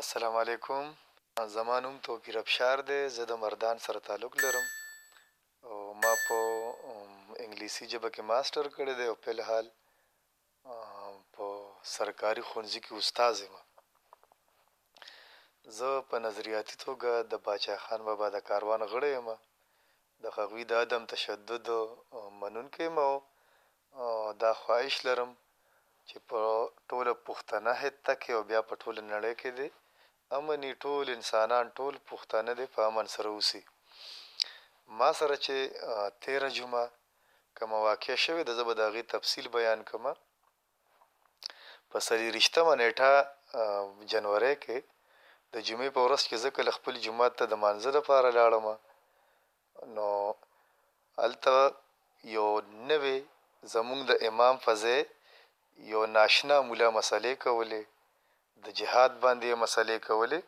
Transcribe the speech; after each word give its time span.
السلام 0.00 0.34
علیکم 0.36 0.84
زمانوم 1.54 1.96
توفیر 2.02 2.36
ابشار 2.38 2.78
دی 2.90 3.00
زه 3.14 3.24
د 3.30 3.32
مردان 3.42 3.76
سره 3.86 4.00
تعلق 4.08 4.32
لرم 4.42 4.66
او 5.68 5.76
ما 6.04 6.12
په 6.24 6.36
انګلیسي 7.44 7.84
ژبه 7.92 8.08
کې 8.14 8.22
ماستر 8.30 8.68
کړی 8.76 8.92
دی 9.00 9.06
او 9.12 9.16
په 9.26 9.32
الحال 9.34 9.66
په 11.34 11.48
سرکاري 11.94 12.44
ښوونځي 12.48 12.80
کې 12.84 12.92
استاد 13.02 13.34
یم 13.44 13.54
زه 15.80 15.90
په 16.12 16.22
نظریاتي 16.28 16.76
توګه 16.84 17.26
د 17.34 17.42
باچا 17.48 17.76
خان 17.84 18.04
بابا 18.08 18.28
د 18.36 18.44
کاروان 18.50 18.82
غړی 18.94 19.10
یم 19.16 19.28
د 20.28 20.30
هغوی 20.38 20.64
د 20.70 20.82
عدم 20.86 21.02
تشدد 21.16 21.70
منونکی 22.40 22.84
یم 22.88 22.98
او 23.04 23.10
دا 24.46 24.52
خواهش 24.64 24.96
لرم 25.10 25.30
چې 26.08 26.18
په 26.28 26.38
ټوله 26.88 27.12
پښتنه 27.28 27.70
حته 27.82 28.12
کې 28.22 28.30
او 28.38 28.42
بیا 28.50 28.60
په 28.72 28.80
ټوله 28.82 29.02
نړۍ 29.12 29.32
کې 29.44 29.52
دی 29.60 29.70
امنې 30.38 30.70
ټول 30.84 31.06
انسانان 31.16 31.64
ټول 31.80 31.94
پښتانه 32.10 32.52
دي 32.58 32.66
په 32.74 32.80
امن 32.90 33.06
سره 33.14 33.28
اوسي 33.36 33.60
ما 34.98 35.08
سره 35.20 35.34
چې 35.44 35.54
13 36.26 36.54
جمعه 36.58 36.84
کوم 37.60 37.70
واقع 37.86 38.16
شوه 38.24 38.40
د 38.48 38.56
زبر 38.58 38.74
دغه 38.82 39.02
تفصیل 39.14 39.46
بیان 39.56 39.80
کما 39.90 40.12
په 41.94 41.98
سری 42.08 42.26
رښتما 42.38 42.64
منېټه 42.70 43.10
جنوري 44.12 44.54
کې 44.64 44.78
د 45.52 45.56
جمعې 45.66 45.90
په 45.94 46.00
ورځ 46.06 46.22
کې 46.28 46.36
ځکه 46.44 46.60
خپل 46.78 46.94
جمعه 47.06 47.28
ته 47.38 47.44
د 47.52 47.62
منځ 47.62 47.82
لپاره 48.00 48.28
لاړم 48.38 48.66
نو 49.96 50.08
الته 51.26 51.56
یو 52.36 52.48
نوې 52.90 53.18
زمونږ 53.72 54.00
د 54.06 54.12
امام 54.30 54.56
فزه 54.66 54.96
یو 55.92 56.00
ناشنا 56.18 56.56
مولا 56.68 56.88
مسلې 56.96 57.32
کولې 57.44 57.82
د 58.64 58.68
جهاد 58.78 59.12
باندې 59.24 59.48
مسلې 59.62 59.96
کولې 60.08 60.40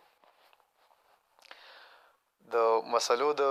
د 2.52 2.56
مسلو 2.94 3.28
د 3.42 3.44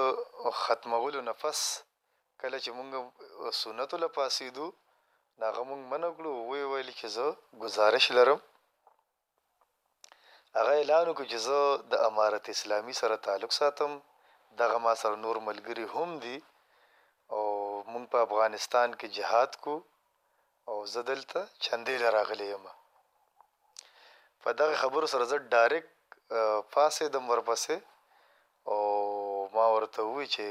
ختمولو 0.63 1.19
نفس 1.29 1.59
کله 2.41 2.57
چې 2.63 2.69
مونږ 2.77 2.89
سنتو 3.59 3.95
لپاسېدو 4.05 4.65
ناغه 5.41 5.61
مونږ 5.69 5.81
منګلو 5.93 6.31
وی 6.49 6.61
ویل 6.71 6.89
چې 6.99 7.07
زه 7.15 7.25
گزارش 7.63 8.05
لرم 8.17 8.39
هغه 10.57 10.73
اعلان 10.79 11.05
وکړ 11.07 11.25
چې 11.31 11.37
زه 11.47 11.57
د 11.91 12.03
امارت 12.09 12.45
اسلامی 12.55 12.95
سره 13.01 13.15
تعلق 13.29 13.51
ساتم 13.59 13.91
دغه 14.61 14.77
ما 14.85 14.93
سره 15.01 15.15
نور 15.25 15.37
ملګری 15.49 15.85
هم 15.95 16.09
دي 16.25 16.37
او 17.35 17.41
مونږ 17.91 18.05
په 18.11 18.17
افغانستان 18.27 18.89
کې 18.99 19.07
جهاد 19.17 19.51
کو 19.63 19.75
او 20.69 20.75
زدلته 20.93 21.39
چندې 21.65 21.93
لراغلی 22.03 22.47
یم 22.55 22.65
په 24.43 24.49
دغه 24.59 24.75
خبرو 24.83 25.07
سره 25.13 25.23
زه 25.31 25.37
ډایرک 25.53 25.85
پاسېدم 26.75 27.23
ورپسې 27.29 27.77
او 28.71 28.77
ما 29.55 29.65
ورته 29.75 29.99
ووی 30.03 30.27
چې 30.35 30.45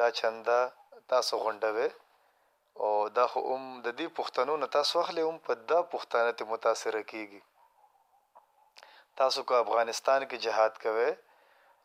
دا 0.00 0.08
چنده 0.18 0.58
تاسو 1.12 1.32
غونډوې 1.44 1.88
او 2.82 2.90
دا 3.18 3.24
خو 3.32 3.38
هم 3.50 3.64
د 3.86 3.88
دې 3.98 4.06
پښتنو 4.18 4.54
نه 4.62 4.68
تاسو 4.76 4.94
اخلي 5.02 5.22
هم 5.28 5.36
په 5.48 5.52
دا 5.72 5.80
پښتانه 5.92 6.32
ته 6.38 6.44
متاثره 6.52 7.02
کیږي 7.10 7.40
تاسو 9.20 9.40
که 9.48 9.54
افغانستان 9.64 10.20
کې 10.28 10.36
جهاد 10.44 10.72
کوئ 10.84 11.12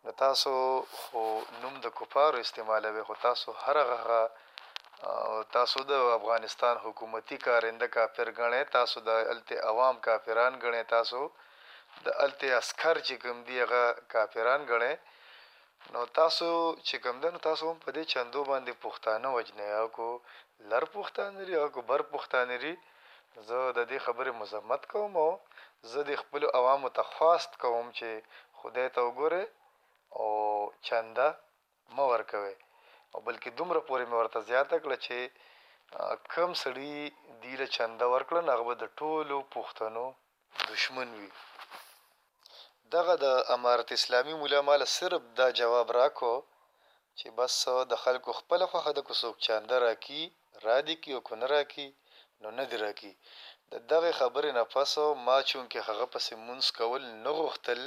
نو 0.03 0.09
تاسو 0.23 0.51
خو 0.99 1.21
نوم 1.61 1.75
د 1.85 1.87
کفارو 1.99 2.37
استعمالوي 2.45 3.01
خو 3.07 3.13
تاسو 3.27 3.47
هر 3.63 3.77
هغه 3.93 4.21
تاسو 5.55 5.80
د 5.92 5.94
افغانستان 6.19 6.75
حکومتي 6.86 7.38
کارنده 7.47 7.88
کافر 7.97 8.28
غنې 8.39 8.61
تاسو 8.78 8.97
د 9.08 9.11
الته 9.33 9.56
عوام 9.72 9.95
کافران 10.08 10.53
غنې 10.64 10.83
تاسو 10.95 11.19
د 12.06 12.08
الته 12.25 12.47
اسکر 12.61 12.95
چې 13.08 13.14
کوم 13.23 13.38
دی 13.47 13.56
هغه 13.66 13.83
کافران 14.14 14.59
غنې 14.72 14.94
نو 15.94 16.02
تاسو 16.19 16.50
چې 16.88 16.95
کوم 17.03 17.16
ده 17.23 17.30
نو 17.33 17.39
تاسو 17.50 17.64
هم 17.72 17.78
په 17.86 17.89
دې 17.95 18.03
چندو 18.14 18.41
باندې 18.52 18.73
پښتانه 18.86 19.28
وجنه 19.38 19.66
یا 19.75 19.83
کو 19.97 20.08
لر 20.72 20.84
پښتانه 20.96 21.35
لري 21.40 21.56
او 21.62 21.68
کو 21.75 21.81
بر 21.91 22.02
پښتانه 22.13 22.53
لري 22.56 22.73
زه 23.47 23.59
د 23.78 23.79
دې 23.91 23.97
خبرې 24.06 24.31
مذمت 24.41 24.81
کوم 24.94 25.12
او 25.25 25.31
زه 25.91 26.00
د 26.09 26.12
خپل 26.22 26.44
عوامو 26.59 26.90
ته 26.96 27.02
خواست 27.13 27.52
کوم 27.63 27.85
چې 27.97 28.09
خدای 28.59 28.88
ته 28.96 29.00
وګوره 29.07 29.44
او 30.19 30.29
چنده 30.88 31.28
مو 31.96 32.06
ورکوي 32.13 32.56
او 33.16 33.20
بلکې 33.28 33.50
دومره 33.59 33.80
پورې 33.88 34.03
مې 34.09 34.16
ورته 34.20 34.40
زیاته 34.50 34.75
کړه 34.84 34.97
چې 35.06 35.18
کم 36.34 36.50
سړی 36.64 36.94
دی 37.42 37.53
له 37.62 37.68
چنده 37.75 38.06
ورکړه 38.14 38.42
نه 38.50 38.53
به 38.68 38.74
د 38.81 38.86
ټولو 39.00 39.38
پښتنو 39.56 40.03
دشمن 40.72 41.09
وي 41.20 41.31
دغه 42.96 43.14
د 43.25 43.28
امارت 43.56 43.88
اسلامی 43.97 44.34
مولا 44.42 44.62
مال 44.70 44.81
صرف 44.97 45.22
دا 45.40 45.47
جواب 45.59 45.88
راکو 46.00 46.34
چې 47.20 47.28
بس 47.38 47.53
د 47.92 47.94
خلکو 48.03 48.30
خپل 48.40 48.59
خوخه 48.70 48.92
د 48.96 49.00
کوڅوک 49.08 49.36
چانده 49.46 49.78
راکی 49.86 50.24
را 50.66 50.78
دي 50.88 50.96
کی 51.03 51.09
او 51.16 51.22
کنه 51.28 51.46
راکی 51.56 51.88
نو 52.41 52.47
نه 52.58 52.64
دی 52.70 52.78
راکی 52.86 53.14
د 53.72 53.74
دغه 53.91 54.09
خبرې 54.20 54.52
نه 54.58 54.64
پسو 54.74 55.06
ما 55.28 55.38
چون 55.50 55.66
کې 55.72 55.80
هغه 55.88 56.06
پسې 56.14 56.34
مونږ 56.46 56.62
کول 56.80 57.02
نه 57.24 57.31
غوښتل 57.40 57.81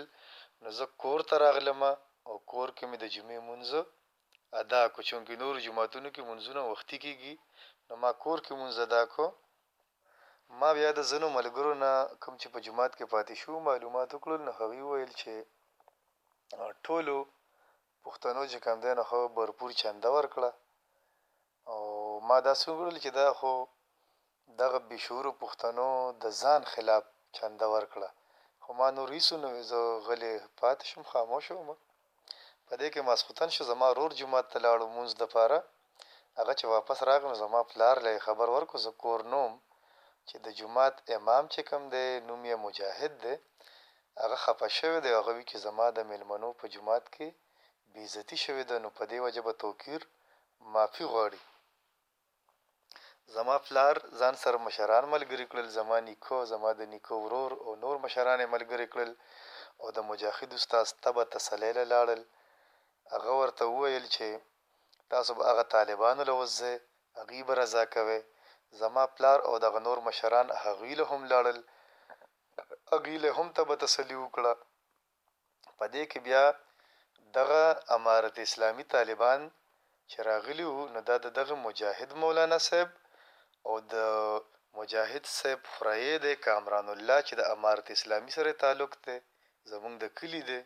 نو 0.62 0.68
زه 0.78 0.84
کور 1.02 1.20
ته 1.28 1.34
راغلم 1.44 1.80
او 2.28 2.34
کور 2.52 2.68
کې 2.76 2.84
مې 2.90 2.96
د 3.00 3.04
جمعې 3.14 3.40
مونږ 3.50 3.62
ادا 4.60 4.82
کو 4.94 5.00
چونکې 5.08 5.34
نور 5.42 5.54
جمعتونو 5.66 6.08
کې 6.16 6.22
منځونه 6.30 6.60
وختي 6.70 6.96
کېږي 7.04 7.34
نو 7.88 7.94
ما 8.02 8.10
کور 8.22 8.38
کې 8.46 8.52
منځ 8.60 8.74
ادا 8.86 9.02
کو 9.14 9.24
ما 10.60 10.70
بیا 10.78 10.88
د 10.96 11.00
زنو 11.10 11.28
ملګرو 11.38 11.72
نه 11.82 11.92
کوم 12.22 12.34
چې 12.40 12.46
په 12.54 12.58
جماعت 12.66 12.92
کې 12.98 13.06
پاتې 13.14 13.34
شو 13.42 13.52
معلومات 13.68 14.08
وکړل 14.12 14.40
نو 14.48 14.52
هغوی 14.58 14.82
ویل 14.90 15.12
چې 15.20 15.30
ټولو 16.86 17.16
پښتنو 18.04 18.42
چې 18.50 18.58
کم 18.66 18.76
دی 18.84 18.92
نو 18.98 19.02
خو 19.12 19.18
برپور 19.38 19.70
چنده 19.82 20.08
ورکړه 20.16 20.50
او 21.72 21.80
ما 22.28 22.38
داسې 22.48 22.64
وکړل 22.70 22.96
چې 23.04 23.10
دا 23.20 23.28
خو 23.38 23.52
دغه 24.62 24.78
بېشعورو 24.90 25.32
پښتنو 25.46 25.88
د 26.26 26.36
ځان 26.42 26.62
خلاف 26.74 27.04
چنده 27.40 27.66
ورکړه 27.74 28.10
خو 28.62 28.70
ما 28.82 28.88
نور 28.98 29.08
هیڅ 29.18 29.28
نه 29.46 29.50
زه 29.70 29.80
غلی 30.10 30.32
پاتې 30.60 30.84
شوم 30.90 31.04
خاموشه 31.12 31.54
وم 31.56 31.70
په 32.68 32.74
دې 32.80 32.88
کې 32.92 33.00
ماسختن 33.08 33.48
شو 33.54 33.62
زما 33.70 33.88
رور 33.98 34.10
جمعه 34.20 34.42
ته 34.50 34.58
لاړو 34.66 34.86
مونږ 34.96 35.08
د 35.20 35.22
پاره 35.34 35.58
هغه 36.38 36.52
چې 36.58 36.64
واپس 36.74 36.98
راغلم 37.08 37.34
زما 37.42 37.60
پلار 37.70 37.96
لې 38.06 38.24
خبر 38.26 38.48
ورکو 38.56 38.76
ز 38.84 38.86
کور 39.02 39.20
نوم 39.32 39.52
چې 40.28 40.36
د 40.44 40.48
جمعه 40.58 40.90
امام 41.18 41.44
چې 41.52 41.60
کم 41.70 41.80
دی 41.94 42.06
نوم 42.28 42.42
یې 42.50 42.56
مجاهد 42.66 43.12
دی 43.24 43.34
هغه 44.22 44.36
خپه 44.44 44.66
شوی 44.78 44.98
دی 45.04 45.10
هغه 45.18 45.30
وی 45.36 45.44
چې 45.50 45.56
زما 45.66 45.86
د 45.92 45.98
میلمنو 46.10 46.50
په 46.60 46.64
جمعات 46.74 47.06
کې 47.14 47.28
بیزتی 47.92 48.36
شوی 48.44 48.64
ده 48.70 48.76
نو 48.82 48.88
په 48.98 49.02
دې 49.10 49.18
وجه 49.24 49.42
به 49.46 49.52
توکیر 49.64 50.00
معافي 50.72 51.04
غواړي 51.12 51.40
زما 53.36 53.56
پلار 53.66 53.96
ځان 54.20 54.34
سره 54.42 54.56
مشران 54.66 55.04
ملګری 55.14 55.46
کړل 55.50 55.66
زما 55.78 55.96
نیکو 56.08 56.38
زما 56.52 56.70
د 56.80 56.82
نیکو 56.92 57.14
ورور 57.24 57.52
او 57.64 57.70
نور 57.84 57.96
مشران 58.04 58.40
ملګری 58.54 58.86
کړل 58.92 59.10
او 59.80 59.86
د 59.96 59.98
مجاهد 60.10 60.50
استاد 60.58 60.86
تبه 61.04 61.22
تسلیل 61.34 61.78
لاړل 61.94 62.22
هغه 63.12 63.30
ورته 63.40 63.62
وویل 63.66 64.04
چې 64.14 64.26
تاسو 65.12 65.30
به 65.38 65.44
هغه 65.50 65.64
طالبانو 65.76 66.22
له 66.28 66.34
وځئ 66.40 66.76
هغوی 67.18 67.40
به 67.48 67.54
رضا 67.62 67.84
کوئ 67.94 68.20
زما 68.80 69.04
پلار 69.14 69.38
او 69.48 69.54
دغه 69.64 69.78
نور 69.86 69.98
مشران 70.08 70.46
هغوی 70.64 70.92
له 71.00 71.04
هم 71.12 71.20
لاړل 71.32 71.58
هغوی 72.90 73.16
له 73.24 73.28
هم 73.38 73.48
ته 73.56 73.62
به 73.68 73.74
تسلي 73.84 74.16
وکړه 74.20 74.52
په 75.78 75.84
دې 75.94 76.04
کې 76.10 76.18
بیا 76.26 76.44
دغه 77.38 77.62
امارت 77.96 78.36
اسلامی 78.46 78.84
طالبان 78.94 79.40
چې 80.10 80.18
راغلي 80.30 80.64
وو 80.68 80.84
نو 80.94 81.00
دا 81.08 81.16
د 81.24 81.26
دغه 81.38 81.54
مجاهد 81.66 82.10
مولانا 82.22 82.58
صاحب 82.68 82.90
او 83.66 83.74
د 83.92 83.96
مجاهد 84.78 85.24
صاحب 85.38 85.60
فرایې 85.76 86.14
د 86.24 86.26
کامران 86.46 86.86
الله 86.94 87.18
چې 87.26 87.32
د 87.36 87.42
امارت 87.54 87.86
اسلامی 87.96 88.30
سره 88.36 88.50
تعلق 88.64 88.92
دی 89.04 89.16
زمونږ 89.70 89.94
د 90.02 90.04
کلی 90.18 90.42
دی 90.48 90.60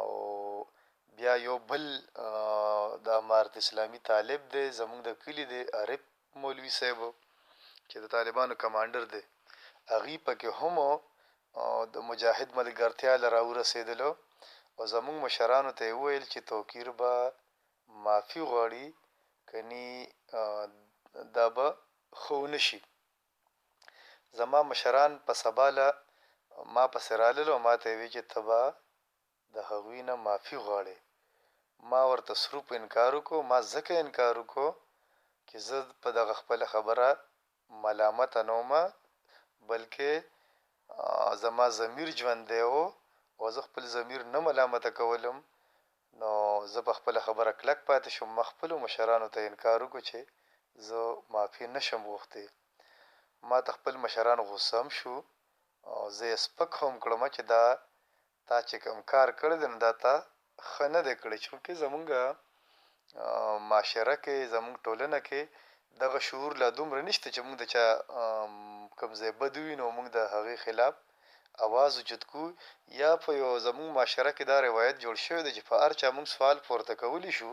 او 0.00 0.06
بیا 1.18 1.32
یو 1.46 1.56
بل 1.70 1.84
د 3.06 3.08
امارت 3.22 3.54
اسلامی 3.62 4.00
طالب 4.10 4.40
دی 4.52 4.64
زمونږ 4.80 5.00
د 5.08 5.10
کلی 5.22 5.44
دی 5.52 5.62
عرب 5.80 6.02
مولوی 6.42 6.72
صاحب 6.78 7.00
چې 7.88 7.96
د 8.02 8.12
طالبانو 8.14 8.54
کمانډر 8.62 9.02
دی 9.14 9.22
هغې 9.94 10.16
پکې 10.26 10.48
هم 10.58 10.76
د 11.94 12.06
مجاهد 12.10 12.48
ملګرتیا 12.60 13.12
له 13.22 13.28
راورسېدلو 13.36 14.10
او 14.78 14.82
زمونږ 14.94 15.16
مشرانو 15.26 15.70
ته 15.78 15.82
یې 15.86 15.98
وویل 15.98 16.24
چې 16.32 16.40
توقیر 16.52 16.86
به 17.00 17.12
معافي 18.06 18.40
غواړي 18.50 18.86
کنی 19.50 19.90
دا 21.38 21.46
به 21.58 21.66
خو 22.20 22.36
نه 22.54 22.60
شي 22.68 22.78
زما 24.40 24.58
مشران 24.70 25.10
په 25.26 25.32
سبا 25.42 25.66
له 25.78 25.88
ما 26.76 26.84
پسې 26.94 27.12
رالل 27.22 27.48
او 27.56 27.58
ما 27.66 27.74
ته 27.82 27.86
یې 27.88 27.98
ویل 27.98 28.12
چې 28.14 28.22
ته 28.34 28.38
به 28.48 28.62
د 29.54 29.56
هغوی 29.70 30.00
نه 30.08 30.14
معافي 30.24 30.56
غواړي 30.66 30.96
ما 31.90 32.02
ورته 32.10 32.32
سروپ 32.42 32.66
انکار 32.80 33.10
وکړو 33.16 33.38
ما 33.50 33.58
ځکه 33.74 33.92
انکار 34.02 34.34
وکړو 34.38 34.68
چې 35.48 35.56
زه 35.66 35.76
په 36.02 36.08
دغه 36.18 36.32
خپل 36.40 36.60
خبره 36.72 37.08
ملامت 37.84 38.32
نه 38.48 38.54
وم 38.58 38.72
بلکې 39.70 40.10
زما 41.42 41.66
ضمیر 41.78 42.08
ژوند 42.20 42.42
دی 42.50 42.60
او 42.70 43.46
زه 43.54 43.60
خپل 43.66 43.84
ضمیر 43.96 44.20
نه 44.32 44.38
ملامت 44.48 44.84
کولم 45.00 45.36
نو 46.20 46.30
زه 46.72 46.80
په 46.88 46.92
خپل 46.98 47.14
خبره 47.26 47.50
کلک 47.60 47.78
پاتې 47.88 48.08
شم 48.16 48.28
مخپل 48.40 48.70
مشرانو 48.84 49.28
ته 49.34 49.38
انکار 49.48 49.78
وکړو 49.82 50.02
چې 50.08 50.18
زه 50.86 50.98
معافي 51.32 51.64
نشم 51.76 52.00
غوښتي 52.10 52.44
ما 53.48 53.58
تخپل 53.68 53.94
مشران 54.04 54.38
غوسم 54.48 54.86
شو 54.98 55.16
او 55.90 56.00
زه 56.16 56.24
سپک 56.44 56.70
هم 56.80 56.94
کړم 57.04 57.20
چې 57.34 57.42
دا 57.52 57.64
تا 58.48 58.56
چې 58.68 58.76
کوم 58.84 58.98
کار 59.12 59.28
کړی 59.40 59.56
دی 59.60 59.66
نو 59.72 59.78
دا 59.86 59.92
تا 60.04 60.14
ښه 60.70 60.84
نه 60.94 61.00
دی 61.06 61.14
کړی 61.22 61.38
چونکې 61.46 61.72
زمونږ 61.82 62.06
معاشره 63.70 64.16
کې 64.24 64.36
زمونږ 64.54 64.74
ټولنه 64.86 65.18
کې 65.28 65.40
دغه 66.02 66.18
شعور 66.26 66.52
لا 66.62 66.68
دومره 66.78 67.00
نشته 67.08 67.28
چې 67.34 67.40
مونږ 67.46 67.56
د 67.58 67.64
چا 67.72 67.84
کوم 68.98 69.10
ځای 69.20 69.30
بد 69.40 69.54
وي 69.64 69.74
نو 69.80 69.86
مونږ 69.96 70.08
د 70.16 70.18
هغې 70.34 70.56
خلاف 70.64 70.94
اواز 71.66 71.92
وجود 72.00 72.22
کو 72.32 72.42
یا 73.00 73.10
په 73.22 73.30
یو 73.42 73.50
زمونږ 73.66 73.88
معاشره 73.96 74.30
کې 74.36 74.44
دا 74.50 74.56
روایت 74.68 74.96
جوړ 75.04 75.16
شوی 75.26 75.42
دی 75.46 75.50
چې 75.56 75.62
په 75.68 75.74
هر 75.82 75.92
چا 76.00 76.08
مونږ 76.16 76.26
سوال 76.34 76.56
پورته 76.66 76.92
کولی 77.02 77.32
شو 77.38 77.52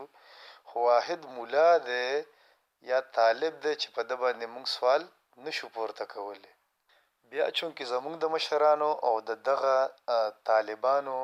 خو 0.68 0.76
واحد 0.90 1.20
مولا 1.36 1.70
دی 1.88 2.06
یا 2.90 2.98
طالب 3.16 3.54
دی 3.64 3.74
چې 3.82 3.88
په 3.94 4.02
ده 4.08 4.16
باندې 4.22 4.46
مونږ 4.54 4.66
سوال 4.76 5.02
نشو 5.46 5.66
پورته 5.76 6.04
کولی 6.14 6.52
بیا 7.30 7.46
چون 7.58 7.70
کې 7.78 7.84
زمونږ 7.92 8.14
د 8.20 8.24
مشرانو 8.34 8.90
او 9.06 9.14
د 9.28 9.30
دغه 9.48 9.74
طالبانو 10.48 11.18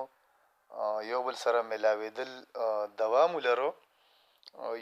یو 1.12 1.20
بل 1.26 1.36
سره 1.44 1.58
ملاوېدل 1.70 2.30
دوام 3.00 3.32
لرو 3.46 3.70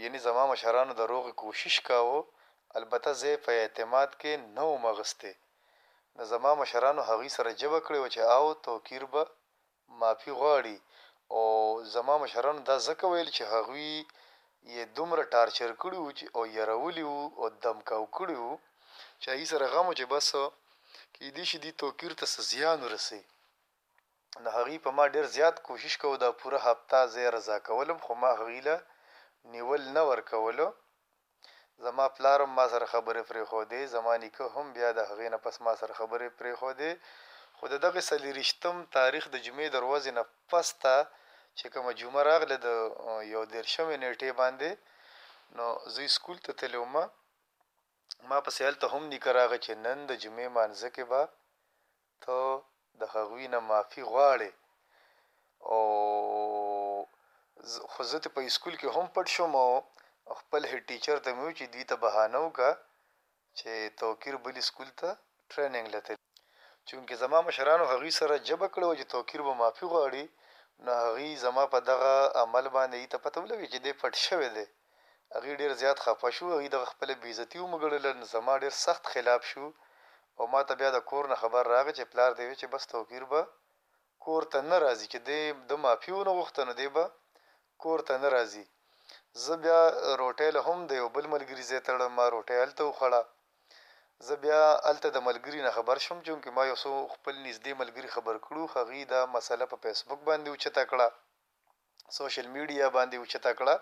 یعنی 0.03 0.19
زما 0.27 0.43
مشرانو 0.53 0.93
د 0.97 1.03
روغ 1.13 1.25
کوشش 1.43 1.77
کاوه 1.89 2.19
البته 2.81 3.11
زه 3.21 3.33
په 3.47 3.53
اعتماد 3.63 4.11
کې 4.21 4.33
نو 4.57 4.67
مغسته 4.87 5.33
د 6.23 6.29
زما 6.33 6.51
مشرانو 6.63 7.01
هغې 7.11 7.31
سره 7.37 7.51
جبه 7.61 7.79
کړې 7.87 7.99
و 8.03 8.13
چې 8.15 8.21
او 8.35 8.45
توکیر 8.67 9.07
به 9.13 9.25
مافي 10.03 10.33
غواړي 10.41 10.77
او 11.37 11.43
زما 11.95 12.15
مشرانو 12.25 12.61
دا 12.71 12.77
ځکه 12.89 13.05
ویل 13.13 13.31
چې 13.37 13.45
هغوی 13.55 13.91
یې 14.75 14.83
دومره 14.99 15.25
ټارچر 15.35 15.71
کړي 15.85 16.37
او 16.37 16.43
یرولي 16.59 17.05
او 17.13 17.49
دمکاو 17.69 18.05
کړي 18.17 18.41
چې 19.23 19.29
هغې 19.33 19.47
سره 19.53 19.65
غم 19.73 19.89
چې 19.99 20.07
بس 20.15 20.29
کې 21.15 21.27
دې 21.37 21.45
شي 21.51 21.59
د 21.63 21.67
توکیر 21.83 22.13
ته 22.21 22.27
زیان 22.51 22.79
ورسي 22.87 23.21
نه 24.45 24.49
هغې 24.57 24.77
په 24.85 24.91
ما 24.99 25.05
ډیر 25.15 25.27
زیات 25.37 25.57
کوشش 25.69 25.93
کوو 26.03 26.17
دا 26.25 26.31
پوره 26.41 26.59
هفته 26.67 26.97
زه 27.15 27.21
رضا 27.37 27.57
کولم 27.69 27.99
خو 28.05 28.13
ما 28.23 28.31
هغې 28.41 28.61
له 28.69 28.77
نیول 29.53 29.83
نه 29.97 30.03
ورکولو 30.11 30.67
زما 31.85 32.07
پلارم 32.17 32.51
ما 32.59 32.67
سره 32.73 32.87
خبرې 32.95 33.23
پرې 33.29 33.43
خو 33.51 33.61
دی 33.73 33.83
زما 33.95 34.13
نیکه 34.23 34.45
هم 34.55 34.67
بیا 34.77 34.89
د 34.99 35.01
هغې 35.11 35.29
نه 35.35 35.39
پس 35.45 35.55
ما 35.65 35.73
سره 35.81 35.93
خبرې 36.01 36.29
پرې 36.39 36.53
خو 36.61 36.71
دی 36.81 36.93
خو 37.57 37.65
د 37.73 37.77
دغه 37.85 38.01
سلیرشتم 38.11 38.77
تاریخ 38.99 39.25
د 39.31 39.37
جمعې 39.47 39.69
دروازې 39.77 40.11
نه 40.19 40.23
پس 40.51 40.69
ته 40.83 40.97
چې 41.59 41.67
کومه 41.75 41.91
جمعه 42.01 42.23
راغله 42.31 42.57
د 42.67 42.69
یو 43.35 43.43
دیرشمې 43.55 43.97
نیټې 44.03 44.31
باندې 44.41 44.71
نو 45.57 45.67
زه 45.95 46.01
سکول 46.17 46.39
ته 46.47 46.51
تللی 46.61 46.81
ما 48.31 48.39
په 48.47 48.51
سیال 48.57 48.75
ته 48.83 48.87
هم 48.95 49.03
نکراغه 49.15 49.59
چې 49.65 49.73
نن 49.85 49.99
د 50.11 50.13
جمعې 50.23 50.49
مانځه 50.57 50.89
کې 50.95 51.05
به 51.11 51.23
ته 52.23 52.37
د 53.01 53.03
هغوی 53.15 53.47
نه 53.55 53.59
معافي 53.69 54.03
غواړې 54.13 54.51
او 55.73 55.83
خو 57.93 58.03
زه 58.11 58.17
په 58.37 58.41
اسکول 58.49 58.75
کې 58.81 58.89
هم 58.97 59.07
پټ 59.15 59.27
شوم 59.35 59.53
او 59.65 59.73
خپل 60.41 60.63
هډ 60.71 60.81
ټیچر 60.91 61.17
ته 61.25 61.31
مې 61.39 61.51
چې 61.59 61.65
دوی 61.73 61.85
ته 61.91 61.95
بهانه 62.03 62.39
وکړه 62.43 62.71
چې 63.59 63.71
توکیر 64.01 64.35
بل 64.45 64.55
اسکول 64.63 64.91
ته 65.01 65.09
ټریننګ 65.51 65.87
لته 65.95 66.11
چونکه 66.89 67.13
زما 67.23 67.39
مشرانو 67.49 67.85
هغوی 67.93 68.13
سره 68.21 68.45
جبه 68.49 68.69
کړو 68.75 68.89
چې 68.99 69.05
توکیر 69.15 69.41
به 69.47 69.53
معافي 69.61 69.85
غواړي 69.93 70.25
نه 70.87 70.93
هغوی 71.03 71.31
زما 71.45 71.65
په 71.75 71.79
دغه 71.91 72.13
عمل 72.43 72.65
باندې 72.77 73.11
ته 73.13 73.19
پته 73.25 73.39
ولګي 73.43 73.67
چې 73.73 73.79
دې 73.85 73.93
پټ 74.01 74.15
شوی 74.27 74.49
دی 74.57 74.67
هغه 75.37 75.53
ډیر 75.61 75.73
زیات 75.83 75.99
خفه 76.05 76.29
شو 76.37 76.45
هغه 76.55 76.67
د 76.75 76.87
خپل 76.93 77.09
بیزتی 77.25 77.59
او 77.63 77.67
مګړل 77.75 78.05
زما 78.35 78.55
ډیر 78.63 78.75
سخت 78.87 79.05
خلاف 79.13 79.43
شو 79.53 79.67
او 80.39 80.45
ما 80.53 80.61
ته 80.69 80.73
بیا 80.81 80.91
د 80.95 80.99
کور 81.11 81.25
نه 81.33 81.37
خبر 81.43 81.63
راغی 81.75 81.93
چې 81.99 82.05
پلار 82.13 82.31
دی 82.39 82.45
چې 82.61 82.67
بس 82.75 82.83
توکیر 82.93 83.25
به 83.33 83.41
کور 84.25 84.43
ته 84.53 84.59
ناراضي 84.73 85.07
چې 85.13 85.19
دی 85.29 85.41
د 85.71 85.81
مافیو 85.85 86.21
نه 86.29 86.33
وختنه 86.41 86.73
دی 86.81 86.89
به 86.97 87.05
کور 87.83 87.99
ته 88.11 88.15
ناراضي 88.25 88.65
زه 89.47 89.55
بیا 89.65 89.81
روټیل 90.23 90.57
هم 90.67 90.79
دی 90.91 90.99
او 91.05 91.09
بل 91.17 91.27
ملګری 91.35 91.63
زه 91.71 91.79
تړم 91.89 92.13
ما 92.19 92.27
روټیل 92.35 92.71
ته 92.79 92.83
وخړه 92.91 93.23
زه 94.27 94.35
بیا 94.45 94.63
الته 94.91 95.09
د 95.17 95.25
ملګری 95.29 95.61
نه 95.67 95.73
خبر 95.77 95.97
شوم 96.07 96.19
چې 96.25 96.51
ما 96.57 96.63
یو 96.71 96.77
څو 96.85 96.91
خپل 97.15 97.35
نږدې 97.47 97.73
ملګری 97.81 98.09
خبر 98.17 98.37
کړو 98.47 98.63
خغي 98.75 99.03
دا 99.15 99.21
مسله 99.37 99.65
په 99.73 99.77
فیسبوک 99.85 100.21
باندې 100.29 100.49
اوچتا 100.53 100.83
کړه 100.91 101.07
سوشل 102.19 102.47
میډیا 102.57 102.87
باندې 102.97 103.17
اوچتا 103.23 103.53
کړه 103.63 103.75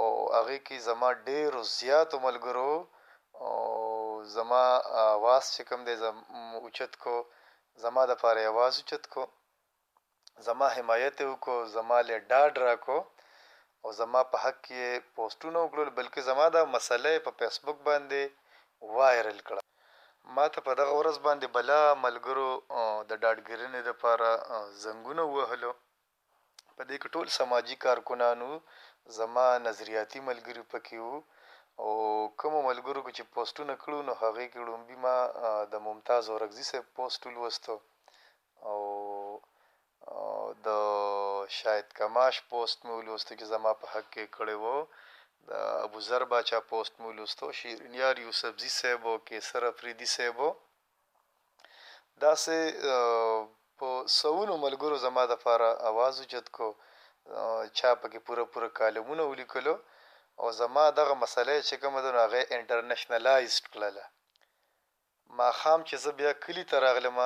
او 0.00 0.06
هغه 0.38 0.56
کې 0.66 0.78
زما 0.88 1.10
ډېر 1.28 1.54
زیات 1.74 2.14
ملګرو 2.26 2.70
او 3.46 3.58
زما 4.36 4.62
आवाज 5.04 5.42
چې 5.54 5.62
کوم 5.68 5.80
دی 5.88 5.94
زم 6.04 6.16
اوچت 6.64 6.92
کو 7.04 7.14
زما 7.84 8.02
د 8.10 8.18
پاره 8.22 8.42
आवाज 8.52 8.72
اوچت 8.80 9.04
کو 9.14 9.22
زما 10.46 10.66
حمایت 10.76 11.16
وکړو 11.30 11.58
زما 11.76 11.98
له 12.08 12.16
ډاډ 12.30 12.52
راکو 12.66 12.98
او 13.82 13.88
زما 14.00 14.20
په 14.32 14.36
حق 14.44 14.56
کې 14.66 14.82
پوسټونه 15.14 15.58
وکړل 15.62 15.90
بلکې 16.00 16.20
زما 16.30 16.46
دا 16.56 16.62
مسله 16.74 17.10
په 17.28 17.38
فیسبوک 17.42 17.78
باندې 17.88 18.94
وایرل 18.96 19.38
کړه 19.46 19.62
ما 20.36 20.44
ته 20.54 20.58
په 20.66 20.72
دغه 20.80 20.92
ورځ 20.98 21.16
باندې 21.26 21.46
بلا 21.56 21.80
ملګرو 22.06 22.50
د 23.10 23.12
ډاډګرنې 23.22 23.80
لپاره 23.88 24.28
زنګونه 24.84 25.22
وهلو 25.36 25.72
په 26.76 26.82
دې 26.88 26.96
کې 27.00 27.08
ټول 27.16 27.26
سماجی 27.38 27.76
کارکنانو 27.86 28.50
زما 29.14 29.46
نظریاتي 29.66 30.20
ملګری 30.28 30.62
پکې 30.70 30.98
وو 31.04 31.18
او 31.84 31.90
کوم 32.42 32.54
ملګرو 32.68 33.00
کو 33.06 33.10
چې 33.16 33.22
پوسټونه 33.34 33.72
کړو 33.82 33.98
نو 34.08 34.12
هغه 34.22 34.44
کې 34.52 34.60
لومبي 34.68 34.96
ما 35.06 35.16
د 35.72 35.82
ممتاز 35.88 36.24
اورغزي 36.34 36.64
سره 36.70 36.82
پوسټ 37.00 37.22
ولوستو 37.32 37.74
او 38.70 38.80
د 40.66 40.68
شاید 41.58 41.86
کماش 41.98 42.34
پوسټ 42.52 42.78
مې 42.86 42.94
ولوستو 42.98 43.32
چې 43.38 43.44
زما 43.52 43.70
په 43.82 43.86
حق 43.92 44.06
کې 44.14 44.32
کړي 44.36 44.56
وو 44.62 44.78
د 45.48 45.50
ابو 45.86 45.98
ذر 46.08 46.22
باچا 46.32 46.58
پوسټ 46.70 46.92
مې 47.00 47.08
ولوستو 47.10 47.52
شیرینیار 47.60 48.14
یوسفزي 48.26 48.70
صاحب 48.78 49.02
او 49.12 49.16
کیسر 49.30 49.60
افریدي 49.70 50.08
صاحب 50.16 50.36
دا 52.24 52.32
سه 52.44 52.56
په 53.80 53.88
سونو 54.18 54.54
ملګرو 54.66 54.96
زما 55.06 55.22
د 55.32 55.38
لپاره 55.38 55.66
आवाज 55.90 56.14
وجد 56.24 56.50
کو 56.58 56.68
چا 57.78 57.90
پکې 58.00 58.18
پوره 58.26 58.44
پوره 58.52 58.68
کالمونه 58.78 59.22
ولیکلو 59.32 59.74
او 60.40 60.46
زما 60.60 60.84
دغه 61.00 61.14
مسله 61.22 61.52
چې 61.68 61.74
کوم 61.82 61.94
د 62.02 62.08
هغه 62.24 62.40
انټرنیشنلایزډ 62.56 63.64
کړله 63.74 64.02
ما 65.38 65.48
خام 65.60 65.80
چې 65.88 65.94
زه 66.04 66.10
بیا 66.20 66.32
کلی 66.44 66.64
ته 66.70 66.76
راغلم 66.86 67.16